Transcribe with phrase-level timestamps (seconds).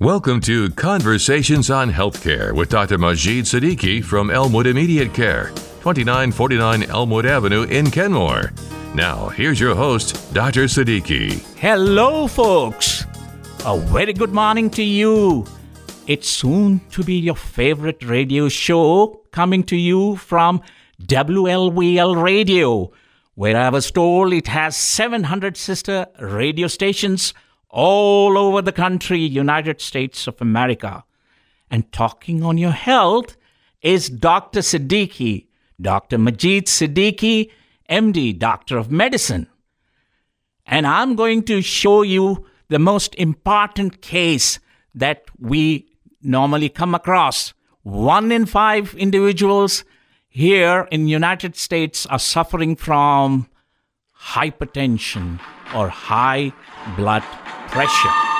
[0.00, 2.98] Welcome to Conversations on Healthcare with Dr.
[2.98, 5.48] Majid Siddiqui from Elmwood Immediate Care,
[5.80, 8.52] 2949 Elmwood Avenue in Kenmore.
[8.94, 10.66] Now, here's your host, Dr.
[10.66, 11.42] Siddiqui.
[11.56, 13.06] Hello, folks.
[13.64, 15.44] A very good morning to you.
[16.06, 20.62] It's soon to be your favorite radio show coming to you from
[21.02, 22.92] WLVL Radio,
[23.34, 27.34] where I was told it has 700 sister radio stations
[27.70, 31.04] all over the country, United States of America.
[31.70, 33.36] And talking on your health
[33.82, 34.60] is Dr.
[34.60, 35.46] Siddiqui,
[35.80, 36.18] Dr.
[36.18, 37.50] Majid Siddiqui,
[37.88, 39.46] MD, Doctor of Medicine.
[40.66, 44.58] And I'm going to show you the most important case
[44.94, 45.86] that we
[46.22, 47.54] normally come across.
[47.82, 49.84] One in five individuals
[50.28, 53.48] here in United States are suffering from
[54.20, 55.40] hypertension
[55.74, 56.52] or high
[56.96, 57.22] blood
[57.70, 58.37] pressure.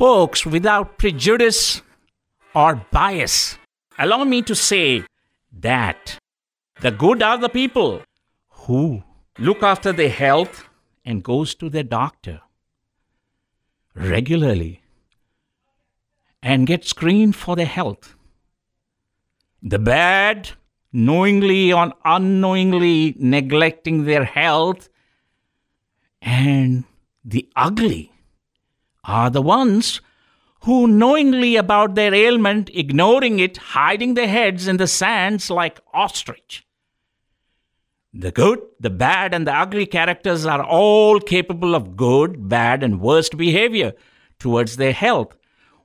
[0.00, 1.82] Folks, without prejudice
[2.54, 3.58] or bias,
[3.98, 5.04] allow me to say
[5.52, 6.16] that
[6.80, 8.00] the good are the people
[8.60, 9.02] who
[9.38, 10.70] look after their health
[11.04, 12.40] and goes to their doctor
[13.94, 14.80] regularly
[16.42, 18.14] and get screened for their health.
[19.62, 20.52] The bad,
[20.94, 24.88] knowingly or unknowingly neglecting their health,
[26.22, 26.84] and
[27.22, 28.12] the ugly
[29.04, 30.00] are the ones
[30.64, 36.66] who, knowingly about their ailment, ignoring it, hiding their heads in the sands like ostrich.
[38.12, 43.00] The good, the bad, and the ugly characters are all capable of good, bad, and
[43.00, 43.94] worst behavior
[44.38, 45.36] towards their health.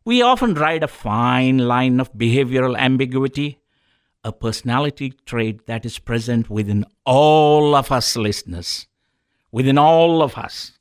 [0.04, 3.60] We often ride a fine line of behavioral ambiguity,
[4.24, 8.88] a personality trait that is present within all of us listeners,
[9.52, 10.75] within all of us.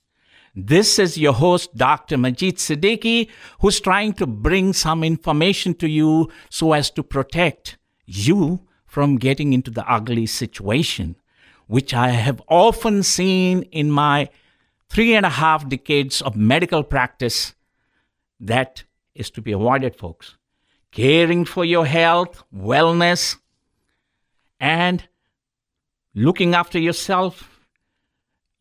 [0.55, 2.17] This is your host, Dr.
[2.17, 3.29] Majid Siddiqui,
[3.61, 7.77] who's trying to bring some information to you so as to protect
[8.07, 11.17] you from getting into the ugly situation,
[11.67, 14.29] which I have often seen in my
[14.89, 17.55] three and a half decades of medical practice.
[18.39, 18.85] That
[19.17, 20.37] is to be avoided, folks.
[20.93, 23.39] Caring for your health, wellness,
[24.61, 25.09] and
[26.15, 27.54] looking after yourself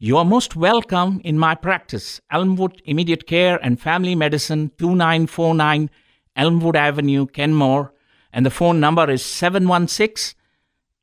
[0.04, 5.90] you are most welcome in my practice, Elmwood Immediate Care and Family Medicine, 2949
[6.36, 7.94] Elmwood Avenue, Kenmore,
[8.34, 10.38] and the phone number is 716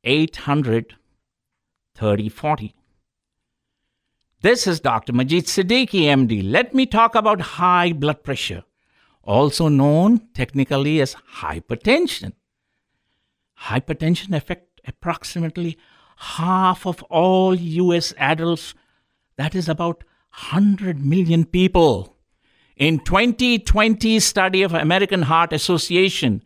[0.03, 0.93] 800
[1.95, 2.75] 3040.
[4.41, 5.13] This is Dr.
[5.13, 6.47] Majid Siddiqui, MD.
[6.47, 8.63] Let me talk about high blood pressure,
[9.23, 12.33] also known technically as hypertension.
[13.61, 15.79] Hypertension affects approximately
[16.17, 18.75] half of all US adults
[19.41, 20.03] that is about
[20.51, 22.15] 100 million people.
[22.77, 26.43] In 2020 study of American Heart Association,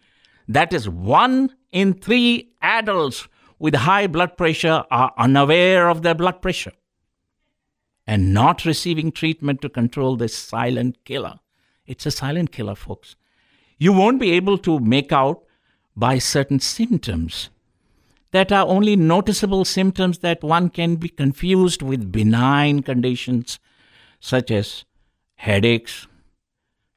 [0.48, 3.28] that is one in 3 adults
[3.60, 6.72] with high blood pressure are unaware of their blood pressure
[8.08, 11.40] and not receiving treatment to control this silent killer.
[11.86, 13.18] It's a silent killer, folks.
[13.78, 15.44] You won't be able to make out
[15.98, 17.50] by certain symptoms
[18.35, 23.59] that are only noticeable symptoms that one can be confused with benign conditions
[24.19, 24.84] such as
[25.35, 26.06] headaches,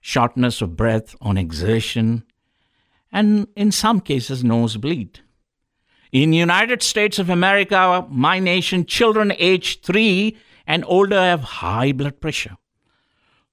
[0.01, 2.25] shortness of breath on exertion,
[3.13, 5.21] and in some cases nosebleed.
[6.11, 10.37] In United States of America, my nation, children aged 3
[10.67, 12.57] and older have high blood pressure.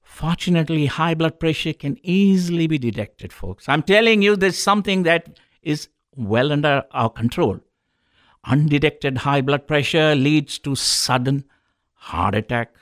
[0.01, 3.69] Fortunately, high blood pressure can easily be detected, folks.
[3.69, 7.59] I'm telling you, there's something that is well under our control.
[8.47, 11.45] Undetected high blood pressure leads to sudden
[11.93, 12.75] heart attack,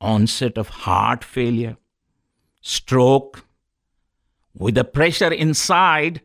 [0.00, 1.76] onset of heart failure,
[2.60, 3.44] stroke.
[4.56, 6.20] With the pressure inside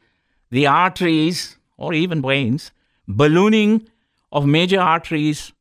[0.51, 2.71] the arteries or even veins,
[3.07, 3.89] ballooning
[4.31, 5.51] of major arteries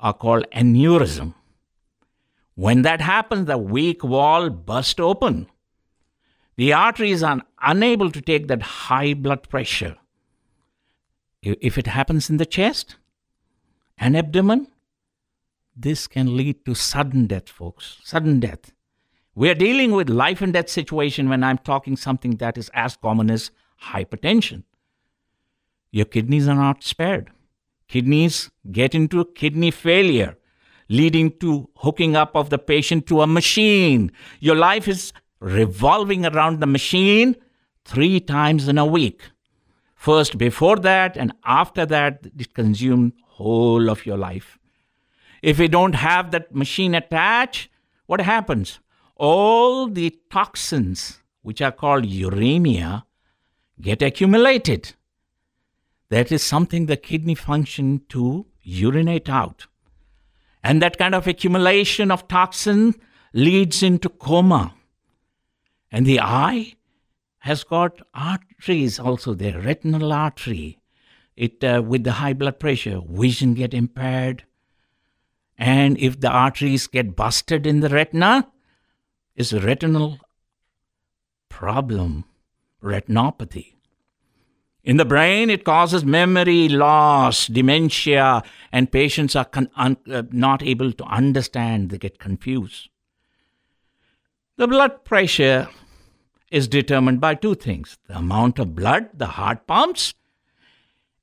[0.00, 1.34] are called aneurysm.
[2.56, 5.46] When that happens, the weak wall bursts open
[6.56, 9.96] The arteries are unable to take that high blood pressure.
[11.42, 12.96] If it happens in the chest
[13.98, 14.68] and abdomen,
[15.76, 17.98] this can lead to sudden death, folks.
[18.04, 18.72] Sudden death.
[19.34, 22.96] We are dealing with life and death situation when I'm talking something that is as
[22.96, 23.50] common as
[23.82, 24.64] hypertension.
[25.90, 27.30] Your kidneys are not spared.
[27.88, 30.36] Kidneys get into kidney failure,
[30.88, 34.12] leading to hooking up of the patient to a machine.
[34.40, 37.34] Your life is revolving around the machine
[37.84, 39.22] three times in a week.
[40.02, 44.58] First before that and after that, it consumes whole of your life.
[45.42, 47.68] If you don't have that machine attached,
[48.06, 48.80] what happens?
[49.14, 53.04] All the toxins, which are called uremia,
[53.80, 54.92] get accumulated.
[56.08, 59.68] That is something the kidney function to urinate out.
[60.64, 62.96] And that kind of accumulation of toxin
[63.32, 64.74] leads into coma.
[65.92, 66.74] And the eye
[67.38, 68.02] has got
[68.62, 70.78] arteries also there, retinal artery.
[71.36, 74.44] It uh, with the high blood pressure, vision get impaired,
[75.58, 78.52] and if the arteries get busted in the retina,
[79.34, 80.18] is a retinal
[81.48, 82.24] problem,
[82.82, 83.74] retinopathy.
[84.84, 90.62] In the brain, it causes memory loss, dementia, and patients are con- un- uh, not
[90.62, 92.88] able to understand, they get confused.
[94.56, 95.68] The blood pressure
[96.52, 100.14] is determined by two things the amount of blood the heart pumps,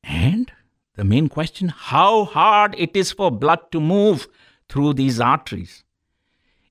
[0.04, 0.52] and
[0.96, 4.28] the main question how hard it is for blood to move
[4.68, 5.84] through these arteries.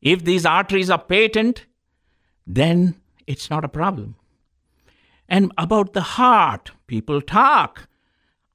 [0.02, 1.66] If these arteries are patent,
[2.46, 4.16] then it's not a problem.
[5.28, 7.88] And about the heart, people talk.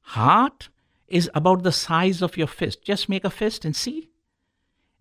[0.01, 0.69] Heart
[1.07, 2.83] is about the size of your fist.
[2.83, 4.09] Just make a fist and see.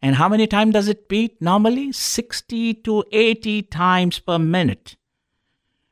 [0.03, 1.93] And how many times does it beat normally?
[1.93, 4.97] 60 to 80 times per minute.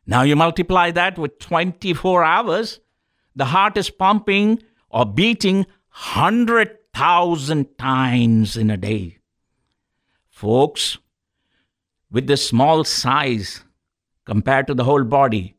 [0.05, 2.81] Now you multiply that with 24 hours,
[3.37, 5.59] the heart is pumping or beating
[5.93, 9.19] 100,000 times in a day.
[10.29, 10.99] Folks,
[12.11, 13.63] with this small size
[14.25, 15.55] compared to the whole body,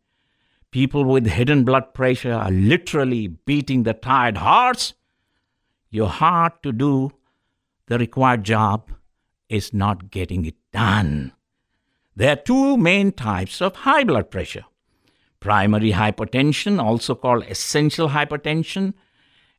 [0.71, 4.93] people with hidden blood pressure are literally beating the tired hearts.
[5.89, 7.11] Your heart to do
[7.91, 8.89] the required job
[9.49, 11.33] is not getting it done.
[12.15, 14.63] There are two main types of high blood pressure
[15.41, 18.93] primary hypertension, also called essential hypertension,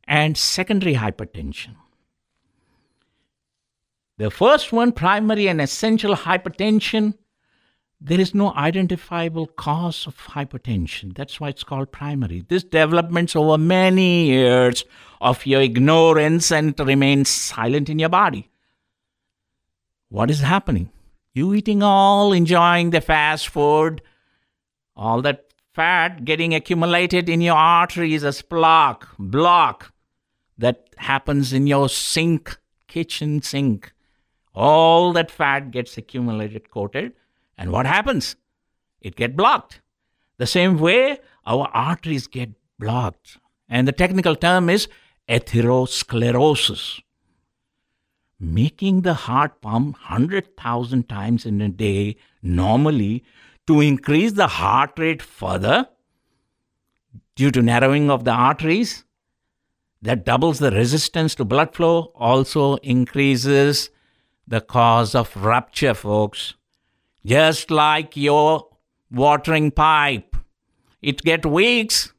[0.05, 1.75] and secondary hypertension.
[4.17, 7.19] The first one, primary and essential hypertension,
[8.05, 11.15] there is no identifiable cause of hypertension.
[11.15, 12.45] That's why it's called primary.
[12.49, 14.85] This develops over many years
[15.21, 18.51] of your ignorance and remains silent in your body.
[20.09, 20.91] What is happening?
[21.33, 24.03] You eating all, enjoying the fast food,
[24.97, 29.93] all that fat getting accumulated in your arteries as plaque, block
[30.59, 32.59] that happens in your sink,
[32.89, 33.93] kitchen sink.
[34.55, 37.13] All that fat gets accumulated, coated,
[37.63, 38.35] and what happens?
[39.01, 39.81] It get blocked.
[40.39, 43.39] The same way our arteries get blocked.
[43.69, 44.89] And the technical term is
[45.29, 47.01] atherosclerosis.
[48.41, 53.23] Making the heart pump 100,000 times in a day normally
[53.69, 55.89] to increase the heart rate further
[57.37, 59.05] due to narrowing of the arteries
[60.03, 63.91] that doubles the resistance to blood flow also increases
[64.49, 66.55] the cause of rupture folks
[67.25, 68.69] just like your
[69.11, 70.37] watering pipe.
[71.01, 72.13] It get weeks.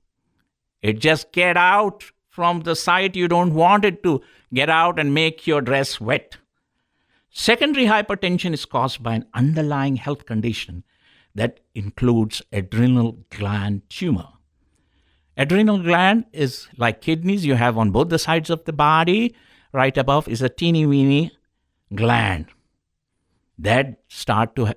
[0.81, 4.22] It just get out from the site you don't want it to.
[4.53, 6.38] Get out and make your dress wet.
[7.29, 10.83] Secondary hypertension is caused by an underlying health condition
[11.33, 14.27] that includes adrenal gland tumor.
[15.36, 17.45] Adrenal gland is like kidneys.
[17.45, 19.36] You have on both the sides of the body.
[19.72, 21.31] Right above is a teeny weeny
[21.95, 22.48] gland
[23.57, 24.74] that start to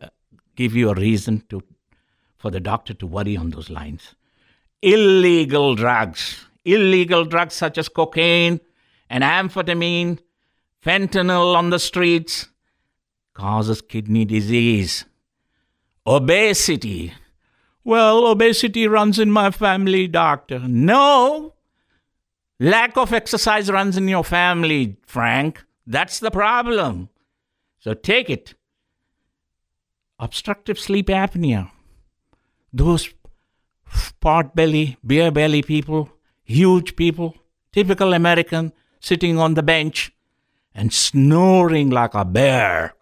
[0.56, 1.62] give you a reason to
[2.36, 4.14] for the doctor to worry on those lines.
[4.82, 8.60] Illegal drugs, illegal drugs such as cocaine
[9.08, 10.18] and amphetamine,
[10.84, 12.48] fentanyl on the streets
[13.34, 15.04] causes kidney disease.
[16.06, 17.12] Obesity.
[17.84, 20.60] Well, obesity runs in my family, doctor.
[20.60, 21.54] No.
[22.58, 25.64] Lack of exercise runs in your family, Frank.
[25.86, 27.10] That's the problem.
[27.78, 28.54] So take it.
[30.18, 31.70] Obstructive sleep apnea.
[32.72, 33.12] Those
[34.20, 36.10] pot belly, beer belly people,
[36.42, 37.36] huge people,
[37.72, 40.12] typical American, sitting on the bench
[40.74, 42.94] and snoring like a bear.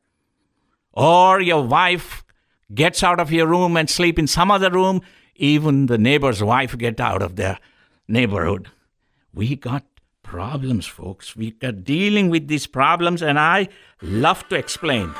[0.92, 2.24] Or your wife
[2.72, 5.00] gets out of your room and sleep in some other room.
[5.36, 7.58] Even the neighbor's wife get out of their
[8.08, 8.70] neighborhood.
[9.32, 9.84] We got
[10.22, 11.36] problems, folks.
[11.36, 13.68] We are dealing with these problems, and I
[14.00, 15.12] love to explain.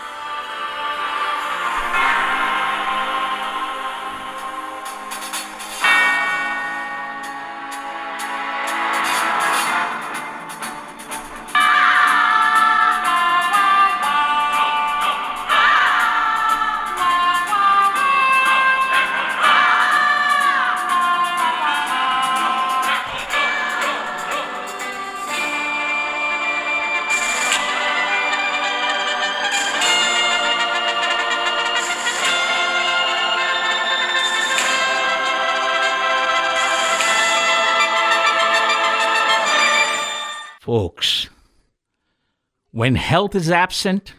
[42.84, 44.12] When health is absent,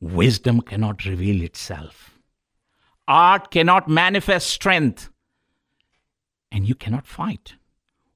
[0.00, 2.18] wisdom cannot reveal itself.
[3.06, 5.10] Art cannot manifest strength,
[6.50, 7.56] and you cannot fight.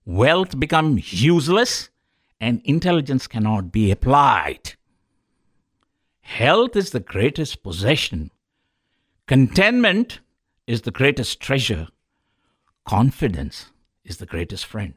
[0.06, 1.90] Wealth becomes useless,
[2.40, 4.72] and intelligence cannot be applied.
[6.22, 8.30] Health is the greatest possession.
[9.26, 10.20] Contentment
[10.66, 11.88] is the greatest treasure.
[12.86, 13.66] Confidence
[14.02, 14.94] is the greatest friend.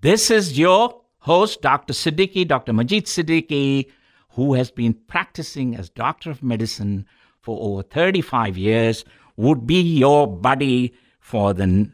[0.00, 1.92] This is your host, Dr.
[1.92, 2.72] Siddiqui, Dr.
[2.72, 3.90] Majid Siddiqui,
[4.30, 7.06] who has been practicing as doctor of medicine
[7.40, 9.04] for over 35 years,
[9.36, 11.90] would be your buddy for the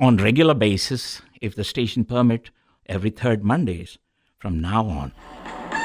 [0.00, 2.50] on regular basis, if the station permit,
[2.86, 3.98] every third Mondays
[4.38, 5.12] from now on.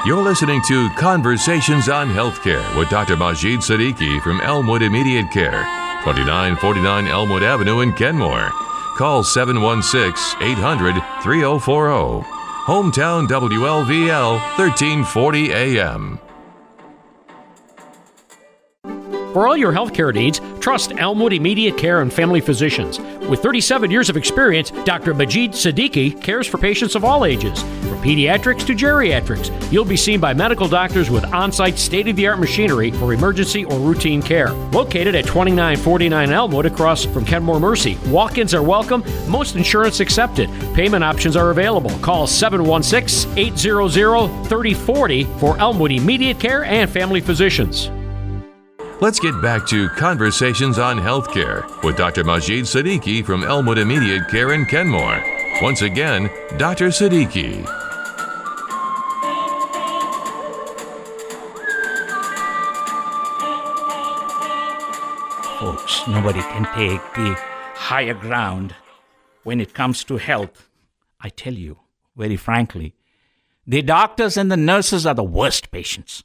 [0.06, 3.16] You're listening to Conversations on Healthcare with Dr.
[3.16, 5.62] Majid Siddiqui from Elmwood Immediate Care,
[6.04, 8.50] 2949 Elmwood Avenue in Kenmore.
[9.00, 10.92] Call 716 800
[11.22, 12.22] 3040.
[12.66, 16.18] Hometown WLVL 1340 AM.
[19.32, 22.98] For all your healthcare needs, trust Elmwood Immediate Care and Family Physicians.
[23.28, 25.14] With 37 years of experience, Dr.
[25.14, 29.50] Majid Siddiqui cares for patients of all ages, from pediatrics to geriatrics.
[29.72, 33.12] You'll be seen by medical doctors with on site state of the art machinery for
[33.12, 34.50] emergency or routine care.
[34.72, 40.50] Located at 2949 Elmwood across from Kenmore Mercy, walk ins are welcome, most insurance accepted.
[40.74, 41.90] Payment options are available.
[42.00, 43.88] Call 716 800
[44.48, 47.90] 3040 for Elmwood Immediate Care and Family Physicians.
[49.00, 52.22] Let's get back to Conversations on Healthcare with Dr.
[52.22, 55.24] Majid Siddiqui from Elmwood Immediate Care in Kenmore.
[55.62, 56.28] Once again,
[56.58, 56.88] Dr.
[56.88, 57.64] Siddiqui.
[65.58, 67.34] Folks, nobody can take the
[67.76, 68.74] higher ground
[69.44, 70.68] when it comes to health.
[71.18, 71.78] I tell you,
[72.14, 72.94] very frankly,
[73.66, 76.22] the doctors and the nurses are the worst patients.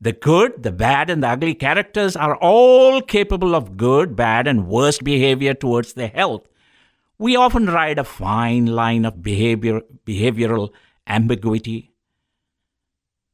[0.00, 4.68] The good, the bad, and the ugly characters are all capable of good, bad, and
[4.68, 6.48] worst behavior towards their health.
[7.18, 10.70] We often ride a fine line of behavior, behavioral
[11.08, 11.90] ambiguity,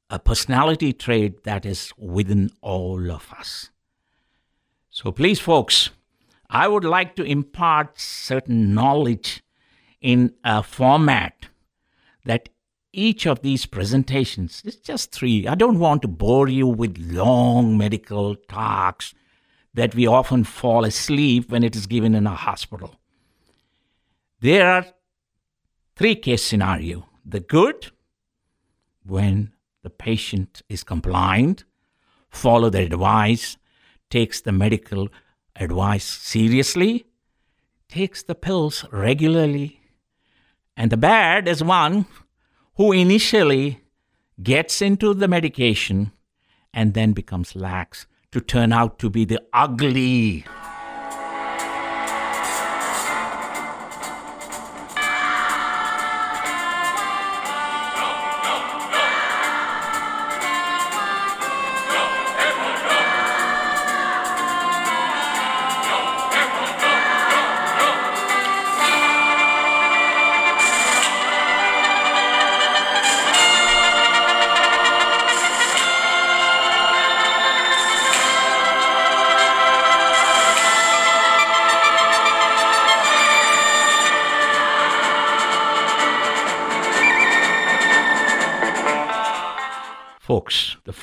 [0.09, 3.71] a personality trait that is within all of us.
[4.89, 5.91] So please, folks,
[6.49, 9.43] I would like to impart certain knowledge
[10.01, 11.47] in a format
[12.25, 12.49] that
[12.95, 15.47] each of these presentations, it's just three.
[15.47, 19.15] I don't want to bore you with long medical talks
[19.75, 22.95] that we often fall asleep when it is given in a hospital.
[24.41, 24.87] There are
[25.97, 27.09] three case scenario.
[27.25, 27.91] The good,
[29.05, 31.65] when the patient is compliant,
[32.31, 33.57] follow the advice,
[34.11, 35.09] takes the medical
[35.57, 37.07] advice seriously,
[37.89, 39.81] takes the pills regularly.
[40.77, 42.07] And the bad is one
[42.77, 43.81] who initially
[44.43, 46.13] gets into the medication
[46.73, 50.45] and then becomes lax to turn out to be the ugly.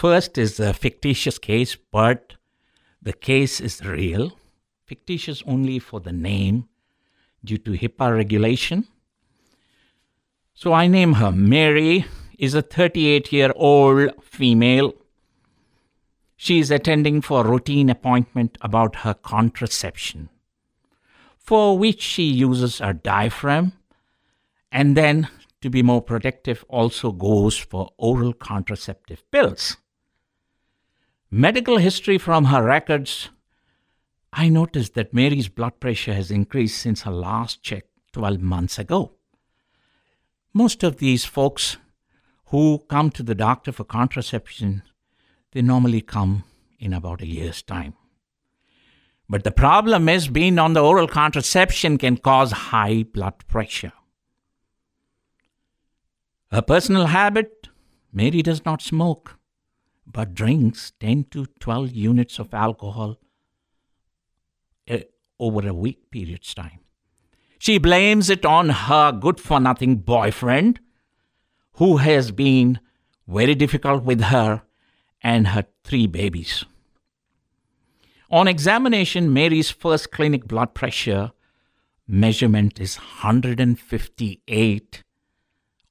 [0.02, 2.34] First is a fictitious case, but
[3.04, 4.32] the case is real.
[4.84, 6.68] Fictitious only for the name
[7.46, 8.88] due to HIPAA regulation.
[10.56, 12.06] So I name her Mary,
[12.40, 14.96] is a 38 year old female.
[16.36, 20.30] she is attending for a routine appointment about her contraception,
[21.38, 23.74] for which she uses her diaphragm,
[24.72, 25.28] and then
[25.62, 29.78] to be more protective also goes for oral contraceptive pills.
[31.34, 33.30] Medical history from her records
[34.34, 39.14] I noticed that Mary's blood pressure has increased since her last check 12 months ago.
[40.54, 41.78] Most of these folks
[42.48, 44.84] who come to the doctor for contraception,
[45.54, 46.44] they normally come
[46.80, 47.94] in about a year's time.
[49.30, 53.94] But the problem is being on the oral contraception can cause high blood pressure.
[56.52, 57.70] Her personal habit
[58.12, 59.38] Mary does not smoke,
[60.12, 63.18] but drinks 10 to 12 units of alcohol
[64.88, 65.04] eh,
[65.40, 66.80] over a week period's time.
[67.60, 70.80] She blames it on her good for nothing boyfriend,
[71.74, 72.80] who has been
[73.28, 74.62] very difficult with her
[75.22, 76.64] and her three babies.
[78.30, 81.32] On examination, Mary's first clinic blood pressure
[82.08, 85.04] measurement is 158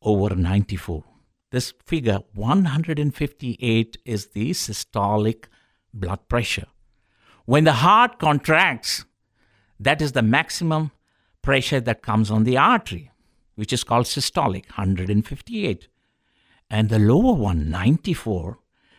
[0.02, 1.04] over 94.
[1.50, 5.46] This figure, 158, is the systolic
[5.92, 6.66] blood pressure.
[7.44, 9.04] When the heart contracts,
[9.80, 10.92] that is the maximum
[11.42, 13.10] pressure that comes on the artery,
[13.56, 15.88] which is called systolic, 158.
[16.70, 18.58] And the lower one, 94,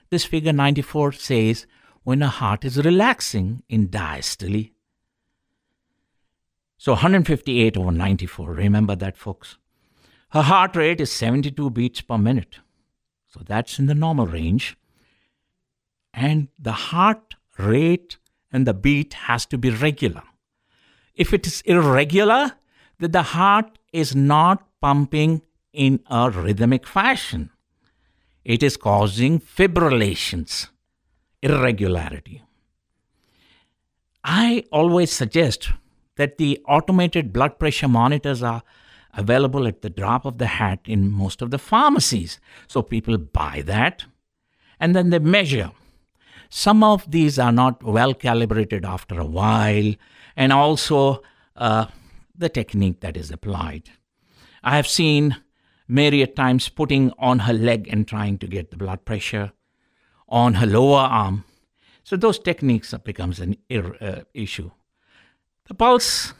[0.10, 1.66] this figure 94 says
[2.04, 4.72] when a heart is relaxing in diastole.
[6.78, 9.58] So 158 over 94, remember that, folks.
[10.32, 12.60] Her heart rate is 72 beats per minute.
[13.28, 14.78] So that's in the normal range.
[16.14, 18.18] And the heart rate
[18.52, 20.24] and the beat has to be regular.
[21.16, 22.54] If it is irregular,
[23.00, 25.42] then the heart is not pumping
[25.74, 27.50] in a rhythmic fashion.
[28.46, 30.70] It is causing fibrillations,
[31.42, 32.44] irregularity.
[34.24, 35.72] I always suggest
[36.16, 38.64] that the automated blood pressure monitors are
[39.14, 42.40] available at the drop of the hat in most of the pharmacies.
[42.68, 44.06] So people buy that
[44.82, 45.72] and then they measure.
[46.50, 49.94] Some of these are not well calibrated after a while,
[50.36, 51.22] and also
[51.56, 51.86] uh,
[52.36, 53.90] the technique that is applied.
[54.62, 55.38] I have seen
[55.88, 59.54] Mary at times putting on her leg and trying to get the blood pressure
[60.28, 61.46] on her lower arm.
[62.04, 64.72] So those techniques becomes an uh, issue.
[65.68, 66.34] The pulse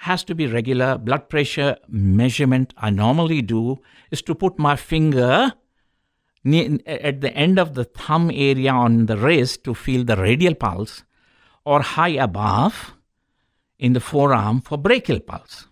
[0.00, 0.96] has to be regular.
[0.96, 5.52] Blood pressure measurement I normally do is to put my finger
[6.86, 11.04] at the end of the thumb area on the wrist to feel the radial pulse
[11.66, 12.94] or high above
[13.78, 15.66] in the forearm for brachial pulse.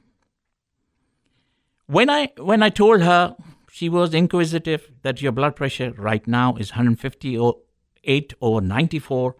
[1.86, 3.34] When I when I told her
[3.70, 9.36] she was inquisitive that your blood pressure right now is 158 over 94,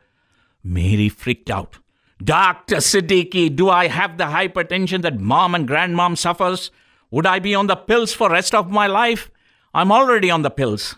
[0.65, 1.79] Mary freaked out.
[2.23, 2.77] Dr.
[2.77, 6.71] Siddiqui, do I have the hypertension that mom and grandmom suffers?
[7.11, 9.31] Would I be on the pills for rest of my life?
[9.73, 10.97] I'm already on the pills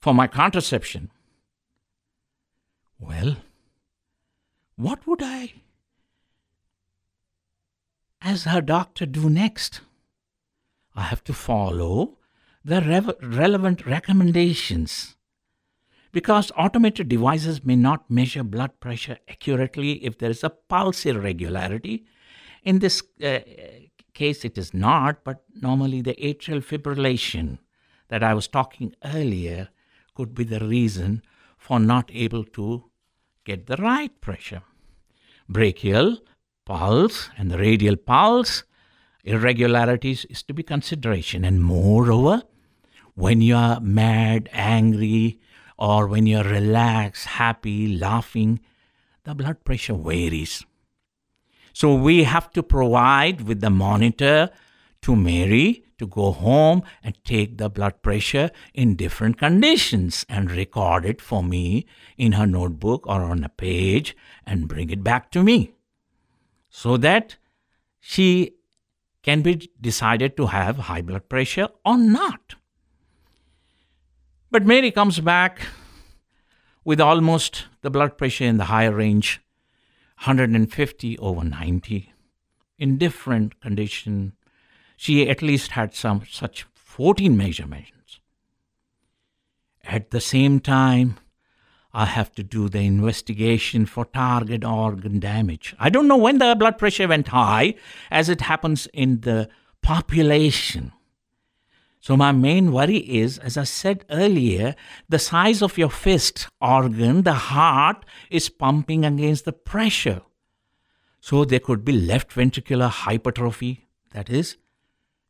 [0.00, 1.10] for my contraception.
[2.98, 3.36] Well,
[4.76, 5.54] what would I,
[8.22, 9.80] as her doctor, do next?
[10.96, 12.16] I have to follow
[12.64, 15.16] the rev- relevant recommendations
[16.12, 22.04] because automated devices may not measure blood pressure accurately if there is a pulse irregularity.
[22.62, 23.40] In this uh,
[24.14, 27.58] case, it is not, but normally the atrial fibrillation
[28.08, 29.68] that I was talking earlier
[30.14, 31.22] could be the reason
[31.56, 32.84] for not able to
[33.44, 34.62] get the right pressure.
[35.48, 36.18] Brachial
[36.64, 38.64] pulse and the radial pulse
[39.24, 42.42] irregularities is to be consideration and moreover
[43.14, 45.38] when you are mad angry
[45.78, 48.60] or when you're relaxed, happy, laughing,
[49.24, 50.64] the blood pressure varies.
[51.72, 54.50] So we have to provide with the monitor
[55.02, 61.04] to Mary to go home and take the blood pressure in different conditions and record
[61.04, 61.86] it for me
[62.16, 65.74] in her notebook or on a page and bring it back to me
[66.68, 67.36] so that
[68.00, 68.54] she
[69.22, 72.54] can be decided to have high blood pressure or not.
[74.50, 75.60] But Mary comes back
[76.84, 79.40] with almost the blood pressure in the higher range,
[80.24, 82.12] 150 over 90.
[82.78, 84.32] In different condition,
[84.96, 88.20] she at least had some such 14 measurements.
[89.84, 91.18] At the same time,
[91.92, 95.74] I have to do the investigation for target organ damage.
[95.78, 97.74] I don't know when the blood pressure went high,
[98.10, 99.48] as it happens in the
[99.82, 100.92] population.
[102.00, 104.76] So, my main worry is, as I said earlier,
[105.08, 110.22] the size of your fist organ, the heart, is pumping against the pressure.
[111.20, 113.88] So, there could be left ventricular hypertrophy.
[114.12, 114.56] That is,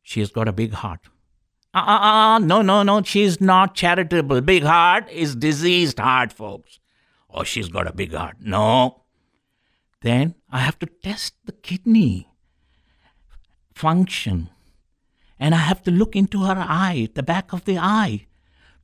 [0.02, 1.00] she has got a big heart.
[1.74, 4.40] Uh uh uh, no, no, no, she's not charitable.
[4.40, 6.81] Big heart is diseased heart, folks.
[7.31, 8.37] Oh, she's got a big heart.
[8.40, 9.02] No.
[10.00, 12.28] Then I have to test the kidney
[13.74, 14.48] function
[15.38, 18.27] and I have to look into her eye, the back of the eye,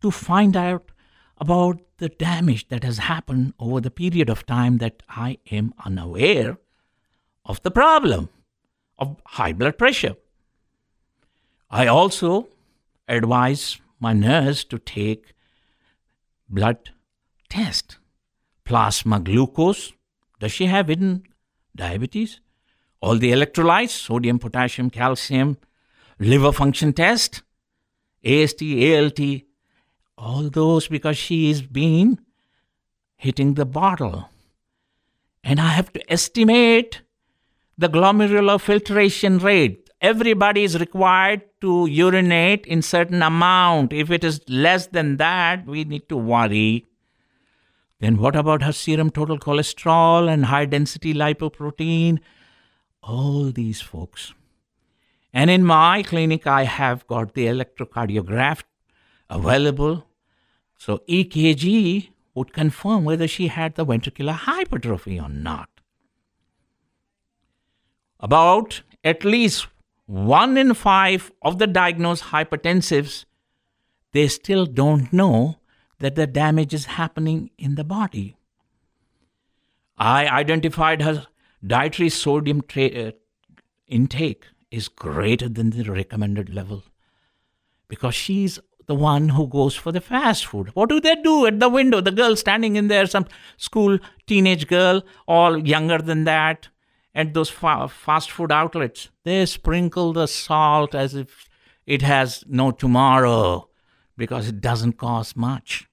[0.02, 0.90] to find out
[1.38, 6.58] about the damage that has happened over the period of time that I am unaware
[7.44, 8.28] of the problem
[8.98, 10.16] of high blood pressure.
[11.70, 12.48] I also
[13.08, 15.34] advise my nurse to take
[16.48, 16.90] blood
[17.48, 17.98] test,
[18.64, 19.92] plasma glucose.
[20.38, 21.24] Does she have hidden
[21.74, 22.40] diabetes?
[23.00, 25.58] All the electrolytes, sodium, potassium, calcium,
[26.18, 27.42] liver function test,
[28.24, 29.20] AST, ALT,
[30.16, 32.20] all those because she is been
[33.16, 34.28] hitting the bottle.
[35.42, 37.02] And I have to estimate
[37.76, 39.90] the glomerular filtration rate.
[40.00, 43.92] Everybody is required to urinate in certain amount.
[43.92, 46.86] If it is less than that, we need to worry.
[48.00, 52.18] Then what about her serum total cholesterol and high density lipoprotein?
[53.02, 54.34] All these folks
[55.34, 58.62] and in my clinic, I have got the electrocardiograph
[59.28, 60.06] available.
[60.78, 65.68] So EKG would confirm whether she had the ventricular hypertrophy or not.
[68.20, 69.66] About at least
[70.06, 73.24] one in five of the diagnosed hypertensives,
[74.12, 75.56] they still don't know
[75.98, 78.36] that the damage is happening in the body.
[79.98, 81.26] I identified her
[81.66, 83.10] dietary sodium tra- uh,
[83.88, 86.82] intake is greater than the recommended level
[87.88, 90.70] because she's the one who goes for the fast food.
[90.74, 92.00] What do they do at the window?
[92.00, 96.68] The girl standing in there, some school teenage girl, all younger than that,
[97.14, 99.08] at those fa- fast food outlets.
[99.24, 101.48] They sprinkle the salt as if
[101.86, 103.68] it has no tomorrow
[104.16, 105.88] because it doesn't cost much.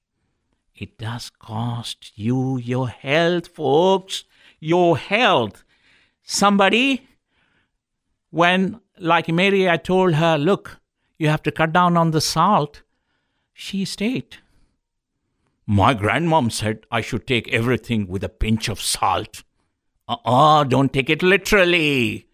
[0.76, 4.24] It does cost you your health, folks.
[4.60, 5.64] Your health.
[6.24, 7.08] Somebody
[8.32, 10.80] when, like Mary, I told her, look,
[11.20, 12.82] you have to cut down on the salt,
[13.54, 14.38] she stayed.
[15.68, 19.44] My grandmom said I should take everything with a pinch of salt.
[20.08, 22.28] Uh uh-uh, uh, don't take it literally.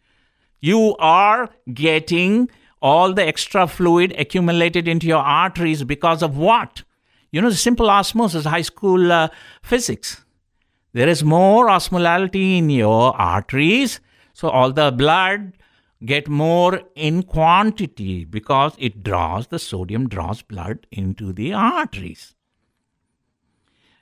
[0.59, 2.49] You are getting
[2.81, 6.83] all the extra fluid accumulated into your arteries because of what?
[7.31, 9.27] You know, the simple osmosis, high school uh,
[9.61, 10.23] physics.
[10.93, 13.99] There is more osmolality in your arteries,
[14.33, 15.56] so all the blood
[16.05, 22.35] get more in quantity because it draws the sodium draws blood into the arteries.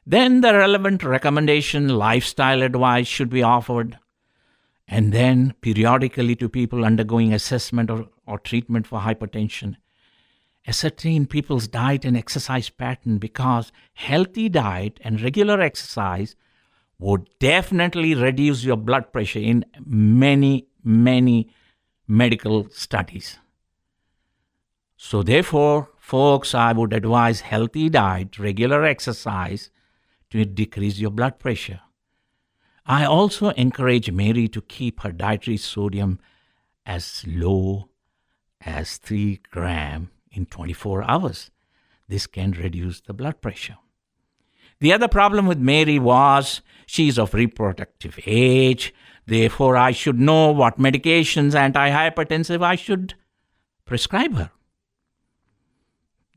[0.05, 3.97] Then the relevant recommendation lifestyle advice should be offered.
[4.87, 9.77] And then periodically to people undergoing assessment or, or treatment for hypertension
[10.67, 16.35] ascertain people's diet and exercise pattern because healthy diet and regular exercise
[16.97, 21.49] would definitely reduce your blood pressure in many many
[22.07, 23.37] medical studies.
[24.97, 29.69] So, therefore, folks, I would advise healthy diet, regular exercise
[30.29, 31.81] to decrease your blood pressure.
[32.85, 36.19] I also encourage Mary to keep her dietary sodium
[36.85, 37.89] as low
[38.61, 41.51] as 3 gram in 24 hours.
[42.07, 43.77] This can reduce the blood pressure.
[44.79, 48.93] The other problem with Mary was she is of reproductive age.
[49.27, 53.15] Therefore, I should know what medications, antihypertensive, I should
[53.85, 54.51] prescribe her.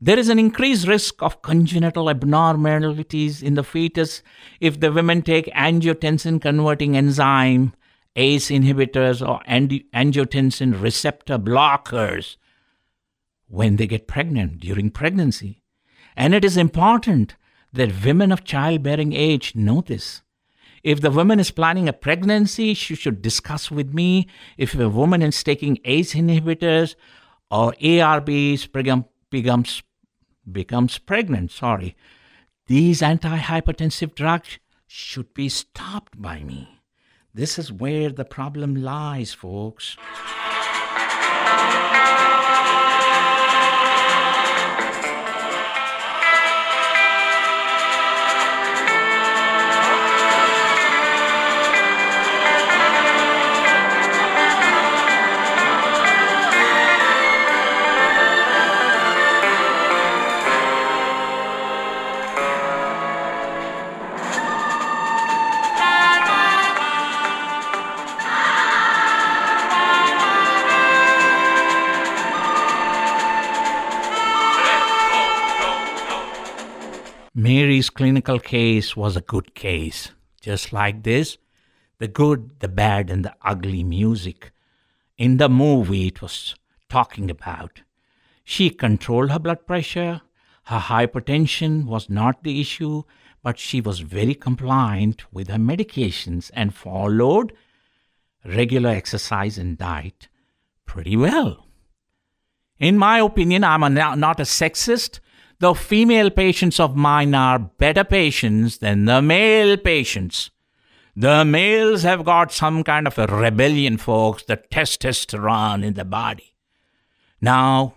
[0.01, 4.23] There is an increased risk of congenital abnormalities in the fetus
[4.61, 7.73] if the women take angiotensin converting enzyme,
[8.15, 12.37] ACE inhibitors, or angiotensin receptor blockers
[13.47, 15.63] when they get pregnant during pregnancy.
[16.15, 17.35] And it is important
[17.73, 20.21] that women of childbearing age know this.
[20.83, 24.27] If the woman is planning a pregnancy, she should discuss with me.
[24.57, 26.95] If a woman is taking ACE inhibitors
[27.51, 28.71] or ARBs
[29.31, 29.83] becomes,
[30.51, 31.95] becomes pregnant, sorry,
[32.67, 36.79] these antihypertensive drugs should be stopped by me.
[37.33, 39.97] This is where the problem lies, folks.
[77.49, 81.39] Danny's clinical case was a good case, just like this
[81.97, 84.51] the good, the bad, and the ugly music.
[85.17, 86.53] In the movie, it was
[86.89, 87.81] talking about.
[88.43, 90.21] She controlled her blood pressure.
[90.65, 93.01] Her hypertension was not the issue,
[93.41, 97.51] but she was very compliant with her medications and followed
[98.45, 100.27] regular exercise and diet
[100.85, 101.65] pretty well.
[102.77, 105.19] In my opinion, I'm a, not a sexist.
[105.59, 110.51] The female patients of mine are better patients than the male patients.
[111.17, 116.55] The males have got some kind of a rebellion, folks, the testosterone in the body.
[117.41, 117.95] Now,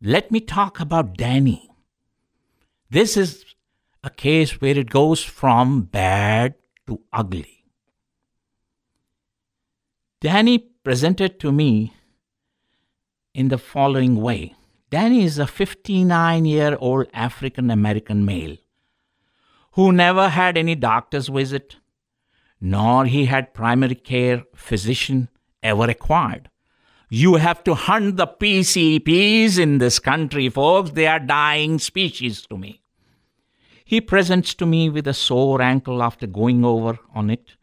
[0.00, 1.68] let me talk about Danny.
[2.88, 3.44] This is
[4.02, 6.54] a case where it goes from bad
[6.86, 7.64] to ugly.
[10.22, 11.92] Danny presented to me
[13.34, 14.54] in the following way
[14.92, 18.58] Danny is a 59 year old African American male
[19.72, 21.76] who never had any doctor's visit,
[22.60, 25.30] nor he had primary care physician
[25.62, 26.50] ever acquired.
[27.08, 30.90] You have to hunt the PCPs in this country, folks.
[30.90, 32.82] They are dying species to me.
[33.86, 37.56] He presents to me with a sore ankle after going over on it.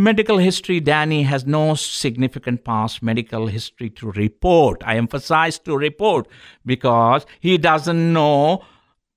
[0.00, 4.82] Medical history Danny has no significant past medical history to report.
[4.82, 6.26] I emphasize to report
[6.64, 8.64] because he doesn't know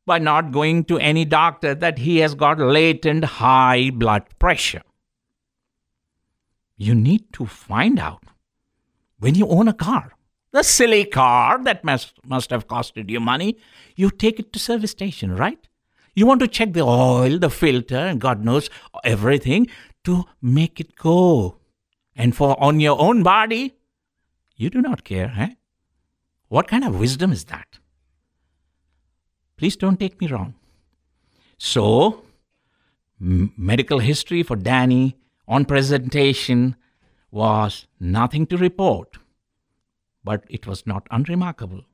[0.05, 4.81] by not going to any doctor that he has got latent high blood pressure.
[6.75, 8.23] You need to find out
[9.19, 10.11] when you own a car,
[10.51, 13.55] the silly car that must, must have costed you money,
[13.95, 15.65] you take it to service station, right?
[16.13, 18.69] You want to check the oil, the filter, and God knows
[19.03, 19.67] everything
[20.03, 21.57] to make it go.
[22.15, 23.75] And for on your own body,
[24.55, 25.49] you do not care, eh?
[26.47, 27.79] What kind of wisdom is that?
[29.57, 30.55] Please don't take me wrong.
[31.57, 32.23] So,
[33.19, 36.75] m- medical history for Danny on presentation
[37.31, 39.17] was nothing to report,
[40.23, 41.85] but it was not unremarkable.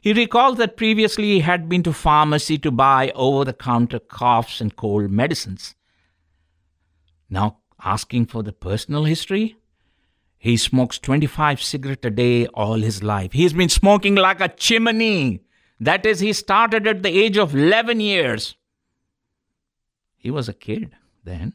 [0.00, 5.10] He recalled that previously he had been to pharmacy to buy over-the-counter coughs and cold
[5.10, 5.74] medicines.
[7.34, 9.56] Now, asking for the personal history,
[10.38, 13.32] he smokes 25 cigarettes a day all his life.
[13.32, 15.40] He's been smoking like a chimney.
[15.80, 18.54] That is, he started at the age of 11 years.
[20.16, 20.92] He was a kid
[21.24, 21.54] then.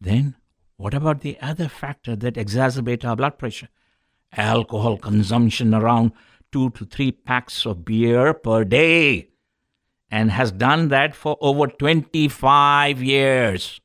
[0.00, 0.36] Then,
[0.78, 3.68] what about the other factor that exacerbates our blood pressure?
[4.34, 6.12] Alcohol consumption around
[6.50, 9.28] two to three packs of beer per day
[10.10, 13.81] and has done that for over 25 years.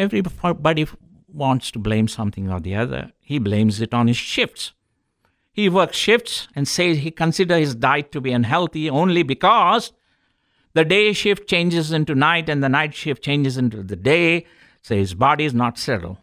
[0.00, 0.86] Everybody
[1.28, 3.12] wants to blame something or the other.
[3.20, 4.72] He blames it on his shifts.
[5.52, 9.92] He works shifts and says he considers his diet to be unhealthy only because
[10.72, 14.46] the day shift changes into night and the night shift changes into the day,
[14.80, 16.16] so his body is not settled.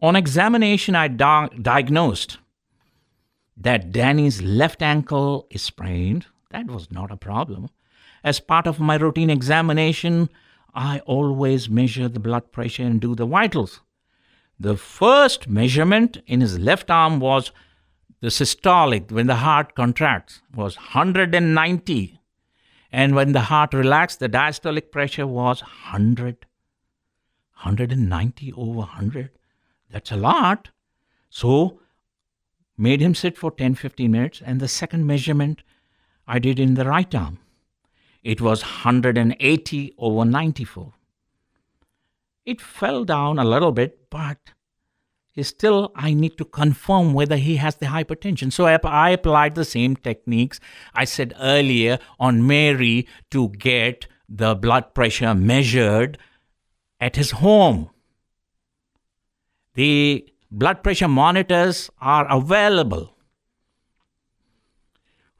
[0.00, 2.38] On examination, I di- diagnosed
[3.56, 6.26] that Danny's left ankle is sprained.
[6.50, 7.70] That was not a problem.
[8.22, 10.28] As part of my routine examination,
[10.76, 13.80] I always measure the blood pressure and do the vitals.
[14.60, 17.50] The first measurement in his left arm was
[18.20, 22.20] the systolic, when the heart contracts, was 190.
[22.92, 26.46] And when the heart relaxed, the diastolic pressure was 100.
[27.62, 29.30] 190 over 100.
[29.90, 30.68] That's a lot.
[31.30, 31.80] So
[32.76, 35.62] made him sit for 10 15 minutes, and the second measurement
[36.26, 37.38] I did in the right arm.
[38.26, 40.92] It was 180 over 94.
[42.44, 44.38] It fell down a little bit, but
[45.42, 48.52] still I need to confirm whether he has the hypertension.
[48.52, 50.58] So I, I applied the same techniques
[50.92, 56.18] I said earlier on Mary to get the blood pressure measured
[56.98, 57.90] at his home.
[59.74, 63.15] The blood pressure monitors are available.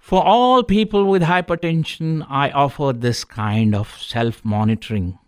[0.07, 5.19] For all people with hypertension, I offer this kind of self monitoring.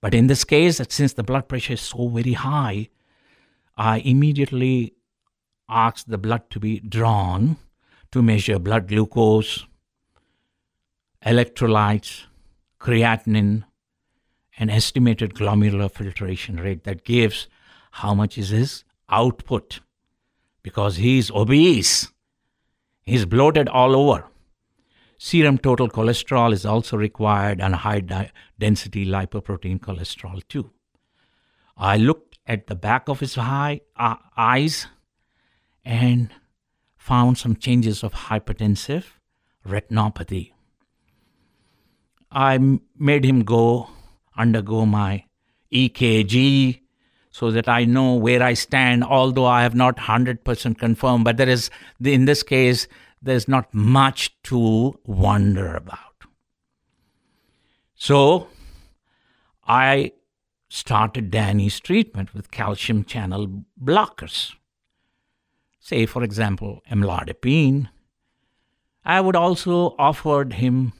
[0.00, 2.88] But in this case, since the blood pressure is so very high,
[3.76, 4.94] I immediately
[5.68, 7.58] ask the blood to be drawn
[8.10, 9.64] to measure blood glucose,
[11.24, 12.24] electrolytes,
[12.80, 13.62] creatinine,
[14.58, 17.46] and estimated glomerular filtration rate that gives
[17.92, 19.78] how much is his output
[20.64, 22.08] because he is obese.
[23.04, 24.26] He's bloated all over.
[25.18, 30.70] Serum total cholesterol is also required and high di- density lipoprotein cholesterol too.
[31.76, 34.86] I looked at the back of his eye, uh, eyes
[35.84, 36.30] and
[36.96, 39.04] found some changes of hypertensive
[39.66, 40.52] retinopathy.
[42.30, 42.58] I
[42.96, 43.90] made him go
[44.36, 45.24] undergo my
[45.72, 46.79] EKG
[47.30, 51.24] so that I know where I stand, although I have not 100% confirmed.
[51.24, 51.70] But there is,
[52.04, 52.88] in this case,
[53.22, 55.98] there's not much to wonder about.
[57.94, 58.48] So
[59.66, 60.12] I
[60.68, 64.54] started Danny's treatment with calcium channel blockers.
[65.78, 67.88] Say, for example, amlodipine.
[69.04, 70.92] I would also offered him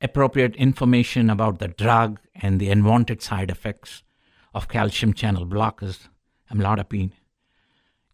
[0.00, 4.02] appropriate information about the drug and the unwanted side effects
[4.58, 6.08] of calcium channel blockers,
[6.52, 7.12] amlodipine.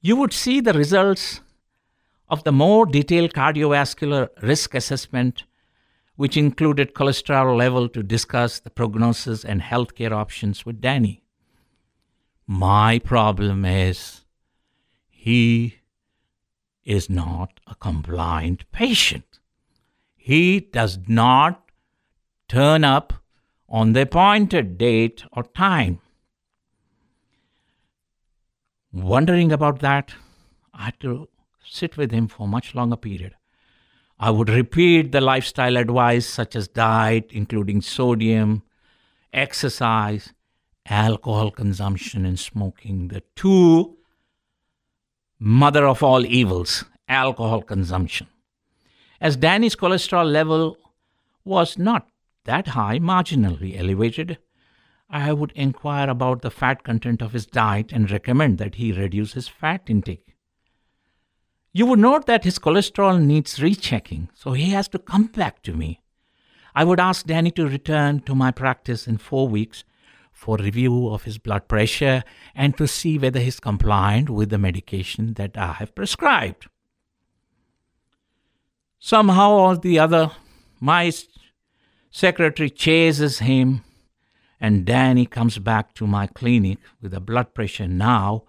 [0.03, 1.41] You would see the results
[2.29, 5.45] of the more detailed cardiovascular risk assessment,
[6.17, 11.23] which included cholesterol level to discuss the prognosis and healthcare options with Danny.
[12.47, 14.27] My problem is
[15.09, 15.79] he
[16.85, 19.39] is not a compliant patient.
[20.15, 21.71] He does not
[22.49, 23.15] turn up
[23.67, 26.01] on the appointed date or time.
[28.95, 30.15] Wondering about that,
[30.73, 31.29] I had to
[31.67, 33.35] sit with him for a much longer period.
[34.21, 38.63] I would repeat the lifestyle advice such as diet, including sodium,
[39.33, 40.33] exercise,
[40.87, 43.97] alcohol consumption, and smoking, the two
[45.41, 48.29] mother of all evils, alcohol consumption.
[49.21, 50.79] As Danny's cholesterol level
[51.45, 52.07] was not
[52.45, 54.39] that high, marginally elevated,
[55.09, 59.35] I would inquire about the fat content of his diet and recommend that he reduce
[59.35, 60.35] his fat intake.
[61.73, 65.73] You would note that his cholesterol needs rechecking, so he has to come back to
[65.73, 66.01] me.
[66.75, 69.85] I would ask Danny to return to my practice in four weeks
[70.33, 75.35] for review of his blood pressure and to see whether he's compliant with the medication
[75.35, 76.67] that I have prescribed.
[78.99, 80.33] Somehow or the other,
[80.81, 81.12] my
[82.11, 83.83] secretary chases him,
[84.61, 88.45] and Danny comes back to my clinic with a blood pressure now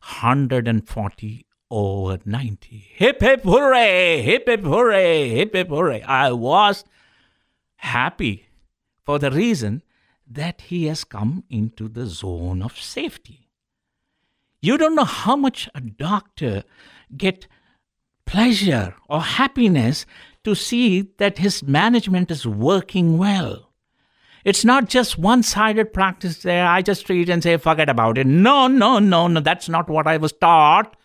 [0.00, 2.84] 140 over 90.
[2.94, 4.22] Hip hip hooray!
[4.22, 5.28] Hip hip hooray!
[5.30, 6.02] Hip hip hooray!
[6.02, 6.84] I was
[7.76, 8.46] happy
[9.04, 9.82] for the reason
[10.30, 13.48] that he has come into the zone of safety.
[14.60, 16.64] You don't know how much a doctor
[17.16, 17.46] get
[18.26, 20.04] pleasure or happiness
[20.44, 23.67] to see that his management is working well.
[24.44, 26.66] It's not just one sided practice there.
[26.66, 28.26] I just treat and say, forget about it.
[28.26, 29.40] No, no, no, no.
[29.40, 30.96] That's not what I was taught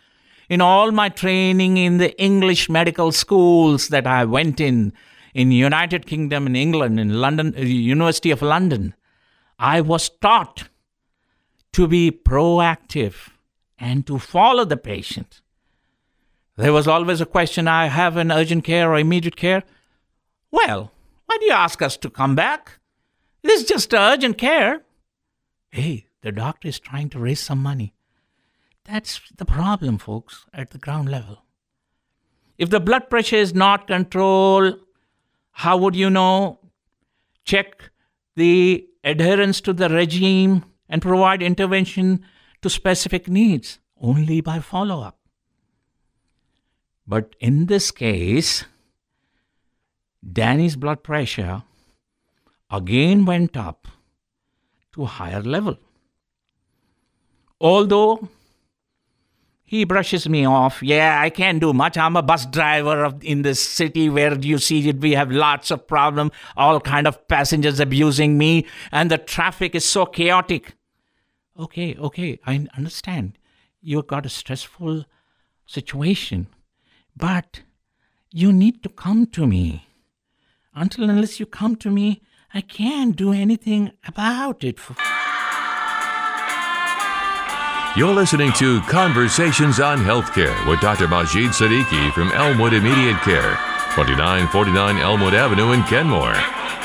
[0.50, 4.93] in all my training in the English medical schools that I went in,
[5.34, 8.93] in United Kingdom, in England, in London, uh, University of London.
[9.58, 10.69] I was taught
[11.74, 13.30] to be proactive
[13.80, 15.41] and to follow the patient.
[16.56, 19.63] There was always a question I have an urgent care or immediate care.
[20.52, 20.91] Well,
[21.26, 22.80] why do you ask us to come back?
[23.44, 24.82] This is just urgent care.
[25.70, 27.94] Hey, the doctor is trying to raise some money.
[28.86, 31.44] That's the problem, folks, at the ground level.
[32.58, 34.80] If the blood pressure is not controlled,
[35.52, 36.60] how would you know?
[37.46, 37.92] Check
[38.36, 42.24] the adherence to the regime and provide intervention
[42.62, 45.20] to specific needs only by follow up.
[47.06, 48.64] But in this case,
[50.32, 51.64] Danny's blood pressure
[52.74, 53.88] again went up
[54.94, 55.78] to a higher level.
[57.62, 58.28] Although
[59.74, 60.84] he brushes me off.
[60.84, 61.98] Yeah, I can't do much.
[61.98, 65.00] I'm a bus driver of, in this city where you see it.
[65.00, 69.84] We have lots of problem, all kind of passengers abusing me, and the traffic is
[69.84, 70.76] so chaotic.
[71.58, 73.40] Okay, okay, I understand.
[73.82, 75.06] You've got a stressful
[75.66, 76.47] situation,
[77.16, 77.62] but
[78.32, 79.88] you need to come to me.
[80.76, 82.22] Until unless you come to me,
[82.56, 84.78] I can't do anything about it.
[87.97, 91.08] You're listening to Conversations on Healthcare with Dr.
[91.08, 93.58] Majid Siddiqui from Elmwood Immediate Care,
[93.95, 96.36] 2949 Elmwood Avenue in Kenmore.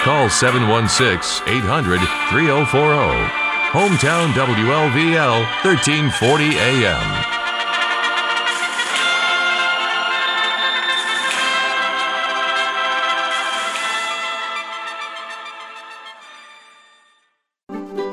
[0.01, 2.01] Call 716 800
[2.31, 3.49] 3040.
[3.69, 7.38] Hometown WLVL 1340 AM.